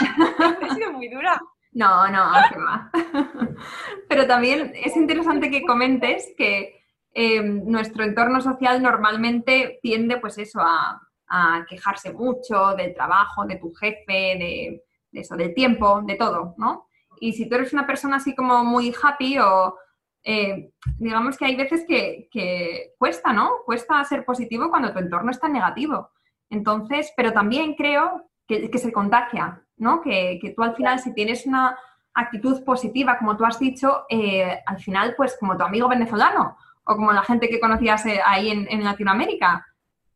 He 0.62 0.74
sido 0.74 0.92
muy 0.92 1.08
dura. 1.08 1.40
No, 1.72 2.08
no, 2.08 2.18
va. 2.18 2.90
Pero 4.08 4.26
también 4.26 4.72
es 4.74 4.96
interesante 4.96 5.50
que 5.50 5.62
comentes 5.62 6.32
que 6.36 6.77
Em, 7.20 7.64
nuestro 7.64 8.04
entorno 8.04 8.40
social 8.40 8.80
normalmente 8.80 9.80
tiende 9.82 10.18
pues 10.18 10.38
eso 10.38 10.60
a, 10.60 11.02
quejarse 11.68 12.12
mucho 12.12 12.76
del 12.76 12.94
trabajo, 12.94 13.44
de 13.44 13.56
tu 13.56 13.74
jefe, 13.74 14.04
de, 14.12 14.84
eso, 15.12 15.34
del 15.36 15.52
tiempo, 15.52 16.00
de 16.02 16.14
todo, 16.14 16.54
¿no? 16.58 16.86
Y 17.20 17.32
si 17.32 17.48
tú 17.48 17.56
eres 17.56 17.72
una 17.72 17.88
persona 17.88 18.16
así 18.16 18.36
como 18.36 18.64
muy 18.64 18.94
happy 19.02 19.38
o 19.40 19.76
eh, 20.22 20.70
digamos 20.96 21.36
que 21.36 21.46
hay 21.46 21.56
veces 21.56 21.84
que, 21.88 22.94
cuesta, 22.96 23.32
¿no? 23.32 23.50
Cuesta 23.66 24.02
ser 24.04 24.24
positivo 24.24 24.70
cuando 24.70 24.92
tu 24.92 25.00
entorno 25.00 25.32
está 25.32 25.48
negativo. 25.48 26.10
Entonces, 26.48 27.12
pero 27.16 27.32
también 27.32 27.74
creo 27.74 28.30
que, 28.46 28.70
se 28.78 28.92
contagia, 28.92 29.60
¿no? 29.76 30.00
Que, 30.00 30.38
tú 30.54 30.62
al 30.62 30.76
final, 30.76 31.00
si 31.00 31.12
tienes 31.14 31.46
una 31.46 31.76
actitud 32.14 32.62
positiva, 32.64 33.18
como 33.18 33.36
tú 33.36 33.44
has 33.44 33.58
dicho, 33.58 34.04
eh, 34.08 34.60
al 34.64 34.78
final, 34.78 35.14
pues 35.16 35.36
como 35.38 35.56
tu 35.56 35.64
amigo 35.64 35.88
venezolano, 35.88 36.56
o 36.88 36.96
como 36.96 37.12
la 37.12 37.22
gente 37.22 37.48
que 37.48 37.60
conocías 37.60 38.04
eh, 38.06 38.18
ahí 38.24 38.50
en, 38.50 38.82
Latinoamérica, 38.82 39.64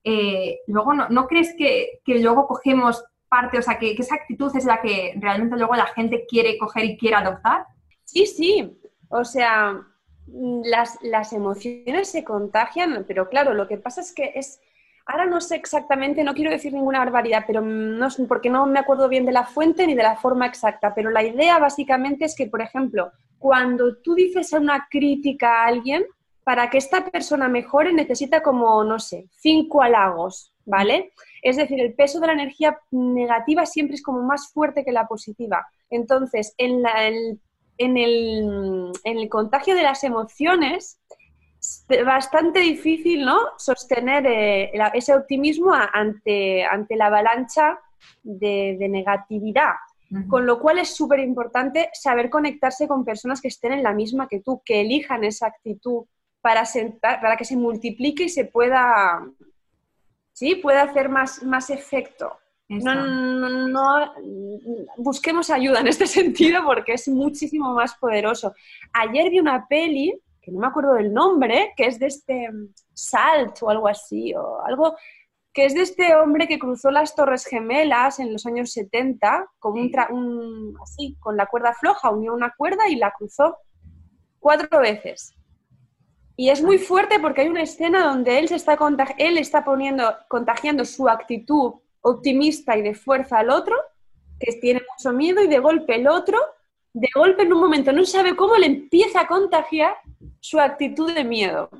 eh, 0.02 0.60
luego 0.66 0.94
no, 0.94 1.26
crees 1.26 1.54
que, 1.56 2.00
luego 2.06 2.46
cogemos 2.46 3.04
parte, 3.28 3.58
o 3.58 3.62
sea, 3.62 3.78
que, 3.78 3.92
esa 3.92 4.14
actitud 4.14 4.50
es 4.56 4.64
la 4.64 4.80
que 4.80 5.14
realmente 5.16 5.56
luego 5.56 5.74
la 5.76 5.86
gente 5.86 6.24
quiere 6.26 6.56
coger 6.56 6.84
y 6.86 6.96
quiere 6.96 7.16
adoptar? 7.16 7.66
Sí, 8.04 8.26
sí. 8.26 8.78
O 9.10 9.22
sea, 9.24 9.82
las, 10.26 10.98
las 11.02 11.34
emociones 11.34 12.08
se 12.08 12.24
contagian, 12.24 13.04
pero 13.06 13.28
claro, 13.28 13.52
lo 13.52 13.68
que 13.68 13.76
pasa 13.76 14.00
es 14.00 14.14
que 14.14 14.32
es... 14.34 14.60
Ahora 15.04 15.26
no 15.26 15.40
sé 15.40 15.56
exactamente, 15.56 16.22
no 16.22 16.32
quiero 16.32 16.52
decir 16.52 16.72
ninguna 16.72 17.00
barbaridad, 17.00 17.44
pero 17.46 17.60
no, 17.60 18.08
porque 18.28 18.48
no 18.48 18.66
me 18.66 18.78
acuerdo 18.78 19.08
bien 19.08 19.26
de 19.26 19.32
la 19.32 19.44
fuente 19.44 19.86
ni 19.86 19.94
de 19.94 20.04
la 20.04 20.16
forma 20.16 20.46
exacta, 20.46 20.94
pero 20.94 21.10
la 21.10 21.24
idea 21.24 21.58
básicamente 21.58 22.24
es 22.24 22.36
que, 22.36 22.46
por 22.46 22.62
ejemplo, 22.62 23.10
cuando 23.36 23.96
tú 23.96 24.14
dices 24.14 24.52
una 24.52 24.86
crítica 24.88 25.64
a 25.64 25.66
alguien, 25.66 26.04
para 26.44 26.70
que 26.70 26.78
esta 26.78 27.04
persona 27.04 27.48
mejore 27.48 27.92
necesita 27.92 28.42
como, 28.42 28.82
no 28.84 28.98
sé, 28.98 29.26
cinco 29.30 29.82
halagos, 29.82 30.52
¿vale? 30.64 31.12
Es 31.40 31.56
decir, 31.56 31.80
el 31.80 31.94
peso 31.94 32.20
de 32.20 32.26
la 32.28 32.32
energía 32.32 32.78
negativa 32.90 33.66
siempre 33.66 33.94
es 33.94 34.02
como 34.02 34.22
más 34.22 34.52
fuerte 34.52 34.84
que 34.84 34.92
la 34.92 35.06
positiva. 35.06 35.66
Entonces, 35.90 36.54
en, 36.58 36.84
el, 36.86 37.40
en, 37.78 37.96
el, 39.18 39.28
contagio 39.28 39.74
de 39.74 39.82
las 39.82 40.02
emociones, 40.04 40.98
es 41.60 42.04
bastante 42.04 42.58
difícil, 42.58 43.24
¿no? 43.24 43.38
Sostener 43.56 44.26
eh, 44.26 44.72
ese 44.94 45.14
optimismo 45.14 45.72
ante, 45.72 46.64
ante 46.64 46.96
la 46.96 47.06
avalancha 47.06 47.78
de, 48.22 48.76
negatividad. 48.90 49.74
Con 50.28 50.44
lo 50.44 50.60
cual 50.60 50.78
es 50.78 50.94
súper 50.94 51.20
importante 51.20 51.88
saber 51.94 52.28
conectarse 52.28 52.86
con 52.86 53.02
personas 53.02 53.40
que 53.40 53.48
estén 53.48 53.72
en 53.72 53.82
la 53.82 53.94
misma 53.94 54.28
que 54.28 54.40
tú, 54.40 54.60
que 54.62 54.82
elijan 54.82 55.24
esa 55.24 55.46
actitud 55.46 56.04
para, 56.42 56.66
sentar, 56.66 57.20
para 57.20 57.36
que 57.36 57.44
se 57.44 57.56
multiplique 57.56 58.24
y 58.24 58.28
se 58.28 58.44
pueda, 58.44 59.26
¿sí? 60.32 60.56
pueda 60.56 60.82
hacer 60.82 61.08
más, 61.08 61.42
más 61.42 61.70
efecto. 61.70 62.36
No, 62.68 63.68
no, 63.68 64.14
busquemos 64.96 65.50
ayuda 65.50 65.80
en 65.80 65.88
este 65.88 66.06
sentido 66.18 66.64
porque 66.64 66.94
es 66.94 67.08
muchísimo 67.08 67.72
más 67.74 67.94
poderoso. 67.94 68.54
Ayer 68.92 69.30
vi 69.30 69.40
una 69.40 69.66
peli, 69.66 70.18
que 70.40 70.50
no 70.50 70.60
me 70.60 70.66
acuerdo 70.66 70.94
del 70.94 71.12
nombre, 71.12 71.72
que 71.76 71.86
es 71.86 71.98
de 71.98 72.06
este 72.06 72.48
Salt 72.94 73.62
o 73.62 73.70
algo 73.70 73.88
así, 73.88 74.34
o 74.34 74.62
algo 74.64 74.96
que 75.52 75.66
es 75.66 75.74
de 75.74 75.82
este 75.82 76.16
hombre 76.16 76.48
que 76.48 76.58
cruzó 76.58 76.90
las 76.90 77.14
Torres 77.14 77.44
Gemelas 77.44 78.18
en 78.18 78.32
los 78.32 78.46
años 78.46 78.72
70 78.72 79.50
con, 79.58 79.78
un, 79.78 80.74
así, 80.82 81.16
con 81.20 81.36
la 81.36 81.46
cuerda 81.46 81.74
floja, 81.74 82.10
unió 82.10 82.32
una 82.32 82.54
cuerda 82.56 82.88
y 82.88 82.96
la 82.96 83.12
cruzó 83.12 83.58
cuatro 84.38 84.80
veces. 84.80 85.34
Y 86.42 86.50
es 86.50 86.60
muy 86.60 86.78
fuerte 86.78 87.20
porque 87.20 87.42
hay 87.42 87.48
una 87.48 87.62
escena 87.62 88.04
donde 88.04 88.40
él, 88.40 88.48
se 88.48 88.56
está, 88.56 88.76
él 89.16 89.38
está 89.38 89.64
poniendo, 89.64 90.12
contagiando 90.26 90.84
su 90.84 91.08
actitud 91.08 91.74
optimista 92.00 92.76
y 92.76 92.82
de 92.82 92.96
fuerza 92.96 93.38
al 93.38 93.50
otro, 93.50 93.76
que 94.40 94.52
tiene 94.54 94.82
mucho 94.90 95.16
miedo, 95.16 95.40
y 95.40 95.46
de 95.46 95.60
golpe 95.60 95.94
el 95.94 96.08
otro, 96.08 96.36
de 96.92 97.08
golpe 97.14 97.44
en 97.44 97.52
un 97.52 97.60
momento 97.60 97.92
no 97.92 98.04
sabe 98.04 98.34
cómo 98.34 98.56
le 98.56 98.66
empieza 98.66 99.20
a 99.20 99.28
contagiar 99.28 99.94
su 100.40 100.58
actitud 100.58 101.14
de 101.14 101.22
miedo, 101.22 101.70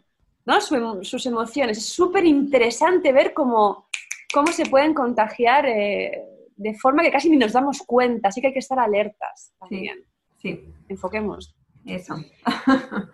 ¿no? 0.47 0.61
sus 0.61 1.27
emociones. 1.27 1.79
Es 1.79 1.87
súper 1.87 2.25
interesante 2.25 3.11
ver 3.13 3.35
cómo, 3.35 3.89
cómo 4.33 4.53
se 4.53 4.67
pueden 4.67 4.95
contagiar 4.95 5.67
eh, 5.67 6.23
de 6.55 6.75
forma 6.75 7.03
que 7.03 7.11
casi 7.11 7.29
ni 7.29 7.37
nos 7.37 7.53
damos 7.53 7.83
cuenta, 7.83 8.29
así 8.29 8.41
que 8.41 8.47
hay 8.47 8.53
que 8.53 8.61
estar 8.61 8.79
alertas 8.79 9.55
también. 9.59 10.05
sí. 10.37 10.73
Enfoquemos. 10.89 11.53
Eso. 11.85 12.17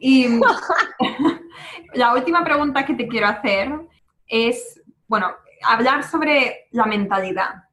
y 0.00 0.28
la 1.94 2.14
última 2.14 2.44
pregunta 2.44 2.86
que 2.86 2.94
te 2.94 3.08
quiero 3.08 3.26
hacer 3.26 3.72
es, 4.26 4.80
bueno, 5.08 5.32
hablar 5.64 6.04
sobre 6.04 6.68
la 6.70 6.86
mentalidad. 6.86 7.64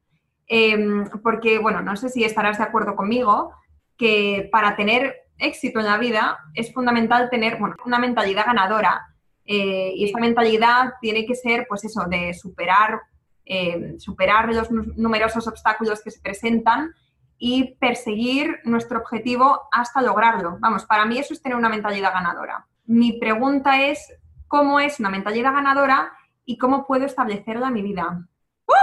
Em, 0.48 1.08
porque, 1.24 1.60
bueno, 1.60 1.82
no 1.82 1.96
sé 1.96 2.10
si 2.10 2.24
estarás 2.24 2.58
de 2.58 2.64
acuerdo 2.64 2.96
conmigo 2.96 3.54
que 3.98 4.50
para 4.52 4.76
tener 4.76 5.16
éxito 5.38 5.80
en 5.80 5.86
la 5.86 5.98
vida 5.98 6.40
es 6.54 6.74
fundamental 6.74 7.30
tener 7.30 7.58
bueno, 7.58 7.76
una 7.86 8.00
mentalidad 8.00 8.46
ganadora. 8.46 9.06
Eh, 9.46 9.94
y 9.96 10.06
esta 10.06 10.20
mentalidad 10.20 10.94
tiene 11.02 11.26
que 11.26 11.36
ser, 11.36 11.66
pues 11.68 11.84
eso, 11.84 12.06
de 12.08 12.34
superar, 12.34 13.02
eh, 13.46 13.96
superar 13.98 14.54
los 14.54 14.70
numerosos 14.72 15.48
obstáculos 15.48 16.02
que 16.04 16.12
se 16.12 16.22
presentan 16.22 16.94
y 17.40 17.76
perseguir 17.76 18.60
nuestro 18.66 19.00
objetivo 19.00 19.62
hasta 19.72 20.02
lograrlo. 20.02 20.58
Vamos, 20.60 20.86
para 20.86 21.06
mí 21.06 21.18
eso 21.18 21.34
es 21.34 21.42
tener 21.42 21.58
una 21.58 21.70
mentalidad 21.70 22.14
ganadora. 22.14 22.68
Mi 22.86 23.14
pregunta 23.14 23.82
es, 23.82 24.14
¿cómo 24.48 24.80
es 24.80 25.00
una 25.00 25.10
mentalidad 25.10 25.54
ganadora 25.54 26.12
y 26.46 26.58
cómo 26.58 26.86
puedo 26.86 27.06
establecerla 27.06 27.68
en 27.68 27.74
mi 27.74 27.82
vida? 27.82 28.28
¡Uh! 28.68 28.74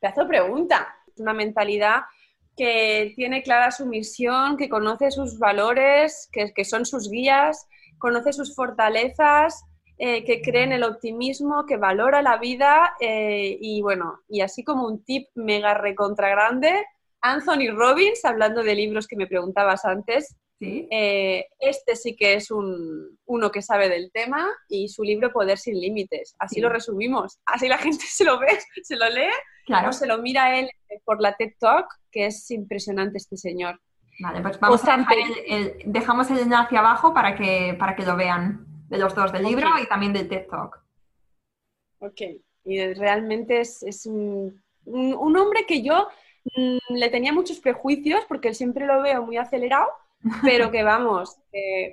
Pedazo 0.00 0.26
pregunta. 0.26 0.96
Una 1.16 1.32
mentalidad 1.32 2.02
que 2.56 3.12
tiene 3.14 3.42
clara 3.42 3.70
su 3.70 3.86
misión, 3.86 4.56
que 4.56 4.68
conoce 4.68 5.10
sus 5.12 5.38
valores, 5.38 6.28
que, 6.32 6.64
son 6.64 6.84
sus 6.84 7.08
guías, 7.08 7.68
conoce 7.98 8.32
sus 8.32 8.54
fortalezas, 8.54 9.64
eh, 9.98 10.24
que 10.24 10.42
cree 10.42 10.64
en 10.64 10.72
el 10.72 10.82
optimismo, 10.82 11.66
que 11.66 11.76
valora 11.76 12.20
la 12.20 12.36
vida 12.38 12.94
eh, 13.00 13.56
y 13.60 13.80
bueno, 13.80 14.20
y 14.28 14.40
así 14.40 14.64
como 14.64 14.86
un 14.86 15.04
tip 15.04 15.28
mega 15.34 15.74
recontra 15.74 16.28
grande, 16.30 16.84
Anthony 17.22 17.70
Robbins, 17.74 18.24
hablando 18.24 18.62
de 18.62 18.74
libros 18.74 19.06
que 19.06 19.16
me 19.16 19.26
preguntabas 19.26 19.84
antes, 19.84 20.36
Eh, 20.64 21.46
este 21.58 21.96
sí 21.96 22.14
que 22.14 22.34
es 22.34 22.52
un, 22.52 23.18
uno 23.26 23.50
que 23.50 23.62
sabe 23.62 23.88
del 23.88 24.12
tema 24.12 24.48
y 24.68 24.88
su 24.88 25.02
libro 25.02 25.32
Poder 25.32 25.58
sin 25.58 25.80
Límites. 25.80 26.36
Así 26.38 26.60
lo 26.60 26.68
resumimos. 26.68 27.40
Así 27.46 27.66
la 27.66 27.78
gente 27.78 28.04
se 28.06 28.24
lo 28.24 28.38
ve, 28.38 28.46
se 28.82 28.94
lo 28.94 29.08
lee 29.08 29.32
claro. 29.66 29.88
o 29.88 29.92
se 29.92 30.06
lo 30.06 30.18
mira 30.18 30.56
él 30.56 30.70
por 31.04 31.20
la 31.20 31.34
TED 31.34 31.54
Talk, 31.58 31.86
que 32.12 32.26
es 32.26 32.48
impresionante 32.50 33.18
este 33.18 33.36
señor. 33.36 33.80
Vale, 34.20 34.40
pues 34.40 34.60
vamos 34.60 34.86
a 34.86 34.96
dejar 34.98 35.16
el, 35.46 35.74
dejamos 35.86 36.30
el 36.30 36.38
enlace 36.38 36.76
abajo 36.76 37.12
para 37.12 37.34
que, 37.34 37.74
para 37.78 37.96
que 37.96 38.04
lo 38.04 38.16
vean, 38.16 38.66
de 38.88 38.98
los 38.98 39.14
dos, 39.14 39.32
del 39.32 39.42
libro 39.42 39.68
y 39.82 39.88
también 39.88 40.12
del 40.12 40.28
TED 40.28 40.46
Talk. 40.48 40.80
Ok, 41.98 42.20
y 42.64 42.94
realmente 42.94 43.60
es, 43.60 44.06
un, 44.06 44.62
hombre 44.84 45.64
que 45.66 45.82
yo 45.82 46.08
mm, 46.56 46.94
le 46.94 47.08
tenía 47.10 47.32
muchos 47.32 47.58
prejuicios 47.60 48.24
porque 48.28 48.54
siempre 48.54 48.86
lo 48.86 49.02
veo 49.02 49.22
muy 49.24 49.36
acelerado, 49.36 49.88
pero 50.42 50.70
que 50.70 50.82
vamos, 50.82 51.36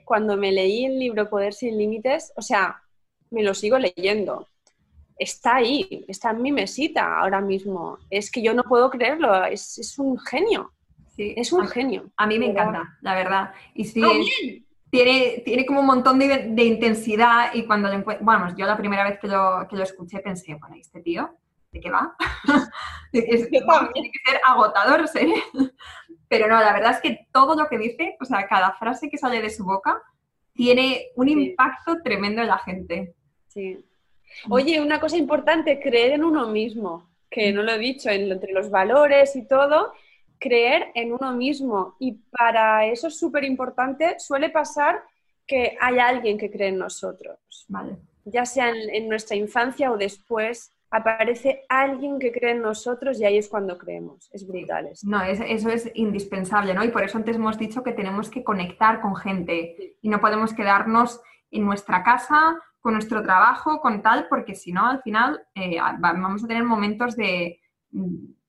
cuando 0.06 0.38
me 0.38 0.52
leí 0.52 0.86
el 0.86 1.00
libro 1.00 1.30
Poder 1.30 1.54
sin 1.54 1.78
Límites, 1.78 2.32
o 2.36 2.42
sea, 2.42 2.82
me 3.32 3.44
lo 3.44 3.54
sigo 3.54 3.78
leyendo. 3.80 4.48
Está 5.18 5.58
ahí, 5.58 6.06
está 6.08 6.32
en 6.32 6.42
mi 6.42 6.52
mesita 6.52 7.20
ahora 7.20 7.42
mismo. 7.42 7.98
Es 8.10 8.32
que 8.32 8.42
yo 8.42 8.54
no 8.54 8.64
puedo 8.64 8.90
creerlo, 8.90 9.44
es 9.46 9.96
un 9.98 10.18
genio 10.20 10.72
es 11.20 11.52
un 11.54 11.68
genio. 11.68 12.12
A 12.18 12.28
mí 12.28 12.40
me 12.40 12.48
encanta, 12.48 12.98
la 13.02 13.16
verdad. 13.16 13.52
Y 13.74 13.86
sí, 13.86 14.66
tiene, 14.90 15.42
tiene 15.46 15.66
como 15.66 15.82
un 15.82 15.86
montón 15.86 16.20
de, 16.20 16.64
intensidad 16.64 17.54
y 17.54 17.66
cuando 17.66 17.90
lo 17.90 18.04
bueno, 18.22 18.56
yo 18.56 18.66
la 18.66 18.78
primera 18.78 19.04
vez 19.04 19.20
que 19.20 19.28
lo, 19.28 19.68
que 19.70 19.76
lo 19.76 19.84
escuché 19.84 20.20
pensé, 20.20 20.56
bueno, 20.56 20.76
este 20.76 21.02
tío? 21.02 21.30
¿De 21.72 21.80
qué 21.80 21.90
va? 21.90 22.16
es, 23.14 23.50
tiene 23.50 24.12
que 24.12 24.32
ser 24.32 24.42
agotador, 24.46 25.08
¿sí? 25.08 25.34
Pero 26.30 26.48
no, 26.48 26.60
la 26.60 26.74
verdad 26.74 26.92
es 26.92 27.02
que 27.02 27.28
todo 27.32 27.56
lo 27.56 27.68
que 27.68 27.78
dice, 27.78 28.18
o 28.20 28.26
sea, 28.26 28.48
cada 28.48 28.74
frase 28.74 29.10
que 29.10 29.18
sale 29.18 29.42
de 29.42 29.50
su 29.50 29.64
boca, 29.64 30.02
tiene 30.54 31.08
un 31.16 31.30
impacto 31.30 32.02
tremendo 32.04 32.42
en 32.42 32.48
la 32.48 32.60
gente. 32.60 33.16
Sí. 33.48 33.84
Oye, 34.50 34.80
una 34.80 35.00
cosa 35.00 35.18
importante, 35.18 35.80
creer 35.80 36.12
en 36.12 36.24
uno 36.24 36.48
mismo, 36.48 37.10
que 37.30 37.52
no 37.52 37.64
lo 37.64 37.72
he 37.72 37.80
dicho, 37.80 38.10
entre 38.10 38.52
los 38.52 38.70
valores 38.70 39.36
y 39.36 39.48
todo, 39.48 39.94
creer 40.40 40.92
en 40.96 41.14
uno 41.14 41.34
mismo. 41.34 41.96
Y 42.00 42.14
para 42.32 42.86
eso 42.86 43.08
es 43.08 43.20
súper 43.20 43.44
importante, 43.44 44.20
suele 44.20 44.50
pasar 44.50 45.04
que 45.46 45.78
hay 45.80 46.00
alguien 46.00 46.38
que 46.38 46.50
cree 46.50 46.70
en 46.70 46.78
nosotros. 46.78 47.66
Vale. 47.68 47.98
Ya 48.26 48.46
sea 48.46 48.70
en, 48.70 49.10
nuestra 49.10 49.36
infancia 49.36 49.92
o 49.92 49.98
después, 49.98 50.72
aparece 50.92 51.66
alguien 51.70 52.20
que 52.20 52.32
cree 52.32 52.52
en 52.52 52.62
nosotros 52.62 53.20
y 53.20 53.26
ahí 53.26 53.38
es 53.38 53.50
cuando 53.50 53.78
creemos. 53.78 54.30
Es 54.34 54.48
brutal. 54.48 54.88
Eso. 54.88 55.08
No, 55.08 55.22
eso 55.22 55.70
es 55.70 55.92
indispensable, 55.96 56.74
¿no? 56.74 56.84
Y 56.84 56.90
por 56.90 57.04
eso 57.04 57.18
antes 57.18 57.36
hemos 57.36 57.58
dicho 57.58 57.84
que 57.84 57.92
tenemos 57.92 58.30
que 58.30 58.44
conectar 58.44 59.02
con 59.02 59.16
gente 59.16 59.98
y 60.02 60.10
no 60.10 60.20
podemos 60.20 60.54
quedarnos 60.54 61.22
en 61.52 61.66
nuestra 61.66 62.04
casa, 62.04 62.58
con 62.80 62.94
nuestro 62.94 63.22
trabajo, 63.22 63.82
con 63.82 64.02
tal, 64.02 64.28
porque 64.30 64.56
si 64.56 64.72
no, 64.72 64.86
al 64.88 65.02
final 65.02 65.42
eh, 65.56 65.78
vamos 66.00 66.44
a 66.44 66.48
tener 66.48 66.64
momentos 66.64 67.16
de 67.16 67.60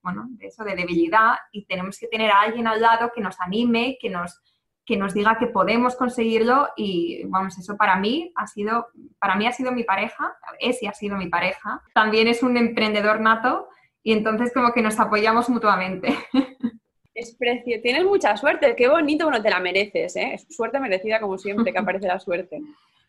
bueno, 0.02 0.28
de 0.30 0.46
eso, 0.46 0.64
de 0.64 0.74
debilidad 0.74 1.34
y 1.52 1.66
tenemos 1.66 1.98
que 1.98 2.08
tener 2.08 2.30
a 2.30 2.40
alguien 2.40 2.66
al 2.66 2.80
lado 2.80 3.10
que 3.14 3.20
nos 3.20 3.38
anime, 3.40 3.98
que 4.00 4.08
nos, 4.08 4.40
que 4.84 4.96
nos 4.96 5.14
diga 5.14 5.38
que 5.38 5.46
podemos 5.46 5.96
conseguirlo 5.96 6.68
y 6.76 7.24
vamos, 7.26 7.58
eso 7.58 7.76
para 7.76 7.96
mí 7.96 8.32
ha 8.34 8.46
sido, 8.46 8.88
para 9.18 9.36
mí 9.36 9.46
ha 9.46 9.52
sido 9.52 9.72
mi 9.72 9.84
pareja, 9.84 10.36
es 10.58 10.82
y 10.82 10.86
ha 10.86 10.92
sido 10.92 11.16
mi 11.16 11.28
pareja, 11.28 11.82
también 11.94 12.28
es 12.28 12.42
un 12.42 12.56
emprendedor 12.56 13.20
nato 13.20 13.68
y 14.02 14.12
entonces 14.12 14.52
como 14.52 14.72
que 14.72 14.82
nos 14.82 14.98
apoyamos 14.98 15.48
mutuamente. 15.48 16.14
Es 17.12 17.36
precio, 17.36 17.82
tienes 17.82 18.04
mucha 18.04 18.34
suerte, 18.36 18.74
qué 18.76 18.88
bonito, 18.88 19.26
bueno, 19.26 19.42
te 19.42 19.50
la 19.50 19.60
mereces, 19.60 20.16
¿eh? 20.16 20.30
Es 20.32 20.46
suerte 20.48 20.80
merecida 20.80 21.20
como 21.20 21.36
siempre 21.36 21.70
que 21.70 21.78
aparece 21.78 22.06
la 22.06 22.18
suerte. 22.18 22.62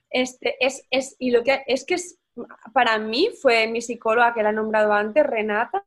Este, 0.10 0.58
es, 0.60 0.86
es, 0.90 1.16
y 1.18 1.32
lo 1.32 1.44
que 1.44 1.64
es 1.66 1.86
que 1.86 1.94
es, 1.94 2.20
para 2.74 2.98
mí 2.98 3.30
fue 3.42 3.68
mi 3.68 3.80
psicóloga 3.80 4.34
que 4.34 4.44
la 4.44 4.50
he 4.50 4.54
nombrado 4.54 4.92
antes, 4.92 5.26
Renata, 5.26 5.86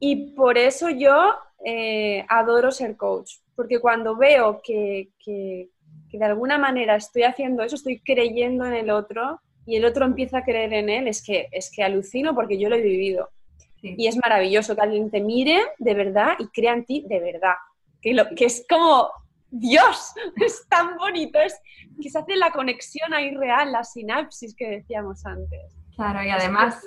y 0.00 0.34
por 0.34 0.58
eso 0.58 0.90
yo 0.90 1.36
eh, 1.64 2.24
adoro 2.28 2.72
ser 2.72 2.96
coach, 2.96 3.34
porque 3.56 3.80
cuando 3.80 4.16
veo 4.16 4.60
que, 4.62 5.08
de 5.24 6.24
alguna 6.24 6.58
manera 6.58 6.96
estoy 6.96 7.24
haciendo 7.24 7.62
eso, 7.62 7.74
estoy 7.74 8.00
creyendo 8.00 8.64
en 8.66 8.74
el 8.74 8.90
otro 8.90 9.40
y 9.64 9.76
el 9.76 9.84
otro 9.84 10.04
empieza 10.04 10.38
a 10.38 10.44
creer 10.44 10.72
en 10.72 10.88
él, 10.88 11.08
es 11.08 11.24
que, 11.24 11.48
es 11.50 11.70
que 11.74 11.82
alucino 11.82 12.34
porque 12.34 12.58
yo 12.58 12.68
lo 12.68 12.76
he 12.76 12.82
vivido. 12.82 13.30
Y 13.82 14.06
es 14.06 14.16
maravilloso 14.16 14.74
que 14.74 14.82
alguien 14.82 15.10
te 15.10 15.20
mire 15.20 15.60
de 15.78 15.94
verdad 15.94 16.34
y 16.38 16.48
crea 16.48 16.72
en 16.72 16.84
ti 16.84 17.04
de 17.08 17.20
verdad. 17.20 17.54
Que, 18.00 18.14
lo, 18.14 18.28
que 18.34 18.46
es 18.46 18.64
como, 18.68 19.10
Dios, 19.50 20.12
es 20.36 20.66
tan 20.68 20.96
bonito, 20.96 21.38
es 21.38 21.58
que 22.00 22.10
se 22.10 22.18
hace 22.18 22.36
la 22.36 22.50
conexión 22.50 23.14
ahí 23.14 23.34
real, 23.34 23.72
la 23.72 23.84
sinapsis 23.84 24.54
que 24.54 24.68
decíamos 24.68 25.24
antes. 25.24 25.76
Claro, 25.94 26.22
y 26.22 26.30
además 26.30 26.86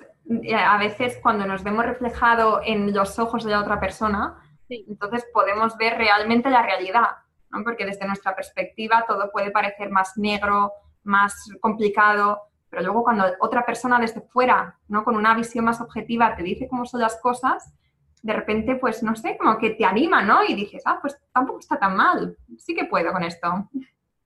a 0.55 0.77
veces 0.77 1.17
cuando 1.21 1.45
nos 1.47 1.63
vemos 1.63 1.85
reflejado 1.85 2.61
en 2.63 2.93
los 2.93 3.17
ojos 3.17 3.43
de 3.43 3.51
la 3.51 3.61
otra 3.61 3.79
persona, 3.79 4.37
entonces 4.69 5.25
podemos 5.33 5.77
ver 5.77 5.97
realmente 5.97 6.49
la 6.49 6.61
realidad, 6.61 7.09
¿no? 7.51 7.63
porque 7.63 7.85
desde 7.85 8.07
nuestra 8.07 8.35
perspectiva 8.35 9.05
todo 9.07 9.31
puede 9.31 9.51
parecer 9.51 9.89
más 9.89 10.17
negro, 10.17 10.73
más 11.03 11.49
complicado, 11.59 12.41
pero 12.69 12.83
luego 12.83 13.03
cuando 13.03 13.25
otra 13.39 13.65
persona 13.65 13.99
desde 13.99 14.21
fuera, 14.21 14.77
¿no? 14.87 15.03
con 15.03 15.15
una 15.15 15.33
visión 15.33 15.65
más 15.65 15.81
objetiva, 15.81 16.35
te 16.35 16.43
dice 16.43 16.67
cómo 16.67 16.85
son 16.85 17.01
las 17.01 17.19
cosas, 17.19 17.73
de 18.21 18.33
repente, 18.33 18.75
pues 18.75 19.01
no 19.01 19.15
sé, 19.15 19.37
como 19.37 19.57
que 19.57 19.71
te 19.71 19.85
anima, 19.85 20.21
¿no? 20.21 20.43
Y 20.43 20.53
dices, 20.53 20.83
ah, 20.85 20.99
pues 21.01 21.17
tampoco 21.33 21.59
está 21.59 21.79
tan 21.79 21.95
mal, 21.95 22.37
sí 22.57 22.75
que 22.75 22.85
puedo 22.85 23.13
con 23.13 23.23
esto. 23.23 23.69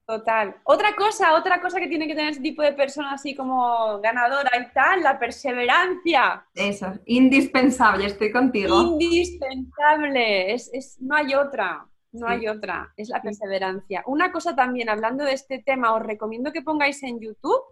Total. 0.06 0.56
Otra 0.66 0.96
cosa, 0.98 1.34
otra 1.36 1.62
cosa 1.62 1.80
que 1.80 1.88
tiene 1.88 2.08
que 2.08 2.16
tener 2.16 2.32
ese 2.32 2.42
tipo 2.42 2.62
de 2.62 2.74
persona 2.74 3.14
así 3.14 3.34
como 3.34 4.02
ganadora 4.02 4.52
y 4.58 4.74
tal, 4.74 5.02
la 5.02 5.18
perseverancia. 5.18 6.46
Eso, 6.54 6.94
indispensable, 7.06 8.08
estoy 8.08 8.32
contigo. 8.32 8.82
Indispensable, 8.82 10.54
es, 10.54 10.98
no 11.00 11.16
hay 11.16 11.34
otra, 11.36 11.88
no 12.12 12.28
hay 12.28 12.50
otra, 12.50 12.94
es 12.98 13.08
la 13.08 13.22
perseverancia. 13.22 14.04
Una 14.06 14.34
cosa 14.34 14.54
también, 14.54 14.90
hablando 14.90 15.24
de 15.24 15.34
este 15.34 15.60
tema, 15.60 15.94
os 15.94 16.04
recomiendo 16.04 16.52
que 16.52 16.62
pongáis 16.62 17.02
en 17.04 17.22
YouTube, 17.22 17.64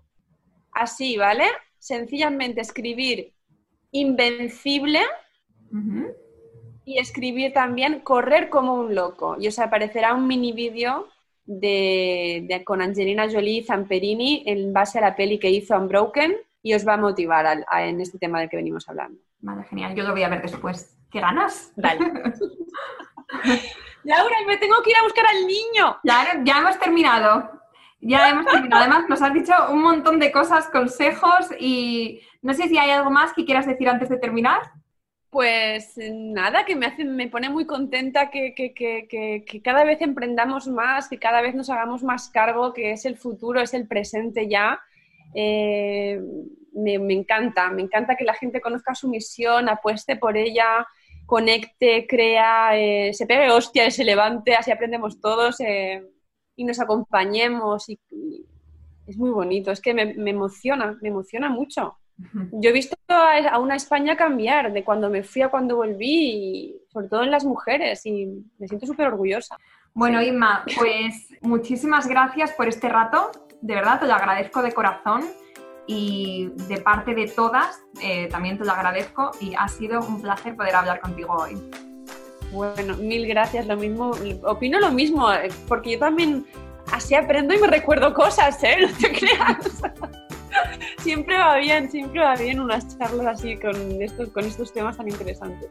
así, 0.72 1.18
¿vale? 1.18 1.46
Sencillamente 1.80 2.62
escribir 2.62 3.34
invencible 3.92 5.02
y 6.86 6.98
escribir 6.98 7.52
también 7.52 8.00
correr 8.00 8.50
como 8.50 8.76
un 8.76 8.96
loco. 8.96 9.36
Y 9.38 9.48
os 9.48 9.60
aparecerá 9.60 10.14
un 10.14 10.28
mini 10.28 10.54
vídeo 10.54 11.10
de, 11.60 12.62
con 12.66 12.82
Angelina 12.82 13.28
Jolie 13.30 13.60
y 13.60 13.64
Zamperini 13.64 14.44
en 14.46 14.72
base 14.72 15.00
a 15.00 15.02
la 15.02 15.16
peli 15.16 15.38
que 15.40 15.50
hizo 15.50 15.78
Unbroken 15.78 16.36
y 16.64 16.74
os 16.74 16.88
va 16.88 16.94
a 16.94 16.98
motivar 16.98 17.66
en 17.80 18.00
este 18.00 18.18
tema 18.20 18.40
del 18.40 18.50
que 18.50 18.58
venimos 18.58 18.88
hablando. 18.88 19.20
Vale, 19.40 19.64
genial. 19.64 19.96
Yo 19.96 20.04
lo 20.04 20.12
voy 20.12 20.24
a 20.24 20.30
ver 20.30 20.42
después. 20.42 20.98
¿Qué 21.12 21.20
ganas? 21.20 21.74
Vale. 21.76 22.00
Laura, 24.04 24.36
me 24.48 24.58
tengo 24.58 24.82
que 24.84 24.92
ir 24.92 24.98
a 24.98 25.04
buscar 25.04 25.26
al 25.26 25.46
niño. 25.46 25.98
Ya, 26.04 26.42
ya 26.44 26.60
hemos 26.60 26.80
terminado. 26.80 27.52
Ya 28.00 28.30
hemos 28.30 28.46
terminado. 28.46 28.82
Además, 28.82 29.10
nos 29.10 29.22
has 29.22 29.34
dicho 29.34 29.54
un 29.70 29.82
montón 29.82 30.20
de 30.20 30.32
cosas, 30.32 30.70
consejos 30.70 31.50
y 31.60 32.22
no 32.42 32.54
sé 32.54 32.68
si 32.68 32.78
hay 32.78 32.92
algo 32.92 33.12
más 33.12 33.34
que 33.34 33.46
quieras 33.46 33.66
decir 33.66 33.90
antes 33.90 34.10
de 34.10 34.18
terminar. 34.18 34.62
Pues 35.32 35.94
nada, 35.98 36.66
que 36.66 36.76
me 36.76 36.88
hace, 36.88 37.06
me 37.06 37.30
pone 37.30 37.50
muy 37.50 37.66
contenta 37.66 38.30
que, 38.30 38.54
cada 39.64 39.86
vez 39.86 40.02
emprendamos 40.02 40.68
más, 40.68 41.08
que 41.08 41.20
cada 41.20 41.42
vez 41.42 41.56
nos 41.56 41.70
hagamos 41.70 42.04
más 42.04 42.30
cargo, 42.30 42.74
que 42.74 42.92
es 42.92 43.06
el 43.06 43.18
futuro, 43.18 43.62
es 43.62 43.74
el 43.74 43.88
presente 43.88 44.50
ya. 44.50 44.82
Eh, 45.34 46.20
me, 46.74 46.96
encanta, 47.14 47.70
me 47.72 47.82
encanta 47.82 48.18
que 48.18 48.26
la 48.26 48.34
gente 48.34 48.60
conozca 48.60 48.94
su 48.94 49.08
misión, 49.08 49.70
apueste 49.70 50.18
por 50.18 50.36
ella, 50.36 50.86
conecte, 51.26 52.08
crea, 52.08 52.78
eh, 52.78 53.14
se 53.14 53.26
pegue 53.26 53.52
hostia 53.52 53.88
y 53.88 53.92
se 53.92 54.04
levante, 54.04 54.56
así 54.56 54.70
aprendemos 54.70 55.22
todos 55.22 55.62
eh, 55.62 56.04
y 56.58 56.66
nos 56.66 56.80
acompañemos. 56.82 57.88
Y, 57.88 58.00
es 59.08 59.18
muy 59.18 59.30
bonito, 59.32 59.72
es 59.72 59.80
que 59.80 59.94
me 59.94 60.30
emociona, 60.30 60.98
me 61.02 61.10
emociona 61.10 61.50
mucho. 61.50 62.01
Yo 62.52 62.70
he 62.70 62.74
visto 62.74 62.96
a 63.10 63.60
una 63.60 63.76
España 63.76 64.16
cambiar 64.16 64.72
de 64.74 64.84
cuando 64.84 65.10
me 65.10 65.24
fui 65.24 65.42
a 65.42 65.50
cuando 65.50 65.76
volví, 65.78 66.82
sobre 66.92 67.08
todo 67.08 67.24
en 67.24 67.32
las 67.32 67.46
mujeres, 67.46 68.06
y 68.06 68.28
me 68.58 68.68
siento 68.68 68.86
súper 68.86 69.08
orgullosa. 69.08 69.58
Bueno, 69.94 70.22
Inma, 70.22 70.64
pues 70.78 71.30
muchísimas 71.42 72.08
gracias 72.08 72.52
por 72.52 72.68
este 72.68 72.88
rato. 72.88 73.32
De 73.62 73.76
verdad, 73.76 74.00
te 74.00 74.08
lo 74.08 74.14
agradezco 74.14 74.62
de 74.62 74.72
corazón 74.72 75.24
y 75.88 76.52
de 76.68 76.78
parte 76.78 77.14
de 77.14 77.28
todas 77.28 77.82
eh, 78.02 78.28
también 78.30 78.58
te 78.58 78.64
lo 78.64 78.72
agradezco 78.72 79.32
y 79.42 79.54
ha 79.56 79.68
sido 79.68 80.00
un 80.00 80.22
placer 80.22 80.56
poder 80.56 80.76
hablar 80.76 81.02
contigo 81.02 81.36
hoy. 81.36 81.58
Bueno, 82.52 82.96
mil 82.98 83.28
gracias, 83.28 83.68
lo 83.68 83.78
mismo, 83.78 84.12
opino 84.44 84.80
lo 84.80 84.92
mismo, 84.92 85.32
eh, 85.32 85.50
porque 85.68 85.92
yo 85.92 86.00
también 86.00 86.46
así 86.92 87.16
aprendo 87.16 87.54
y 87.54 87.60
me 87.60 87.68
recuerdo 87.68 88.14
cosas, 88.14 88.62
¿eh? 88.64 88.78
No 88.82 88.98
te 88.98 89.12
creas 89.12 89.82
siempre 91.00 91.38
va 91.38 91.58
bien, 91.58 91.90
siempre 91.90 92.22
va 92.22 92.36
bien 92.36 92.60
unas 92.60 92.98
charlas 92.98 93.40
así 93.40 93.58
con 93.58 94.02
estos, 94.02 94.30
con 94.30 94.46
estos 94.46 94.74
temas 94.74 94.98
tan 94.98 95.08
interesantes. 95.08 95.70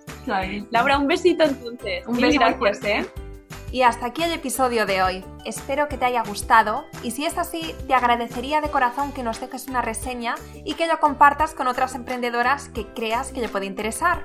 Laura, 0.70 0.98
un 0.98 1.06
besito 1.06 1.44
entonces. 1.44 2.06
Un 2.06 2.20
beso 2.20 2.38
gracias, 2.40 2.84
¿eh? 2.84 3.06
Y 3.72 3.82
hasta 3.82 4.06
aquí 4.06 4.24
el 4.24 4.32
episodio 4.32 4.84
de 4.84 5.02
hoy. 5.02 5.24
Espero 5.44 5.88
que 5.88 5.96
te 5.96 6.04
haya 6.04 6.24
gustado 6.24 6.86
y 7.04 7.12
si 7.12 7.24
es 7.24 7.38
así, 7.38 7.72
te 7.86 7.94
agradecería 7.94 8.60
de 8.60 8.68
corazón 8.68 9.12
que 9.12 9.22
nos 9.22 9.40
dejes 9.40 9.68
una 9.68 9.80
reseña 9.80 10.34
y 10.64 10.74
que 10.74 10.88
lo 10.88 10.98
compartas 10.98 11.54
con 11.54 11.68
otras 11.68 11.94
emprendedoras 11.94 12.68
que 12.68 12.86
creas 12.86 13.30
que 13.30 13.40
le 13.40 13.48
puede 13.48 13.66
interesar. 13.66 14.24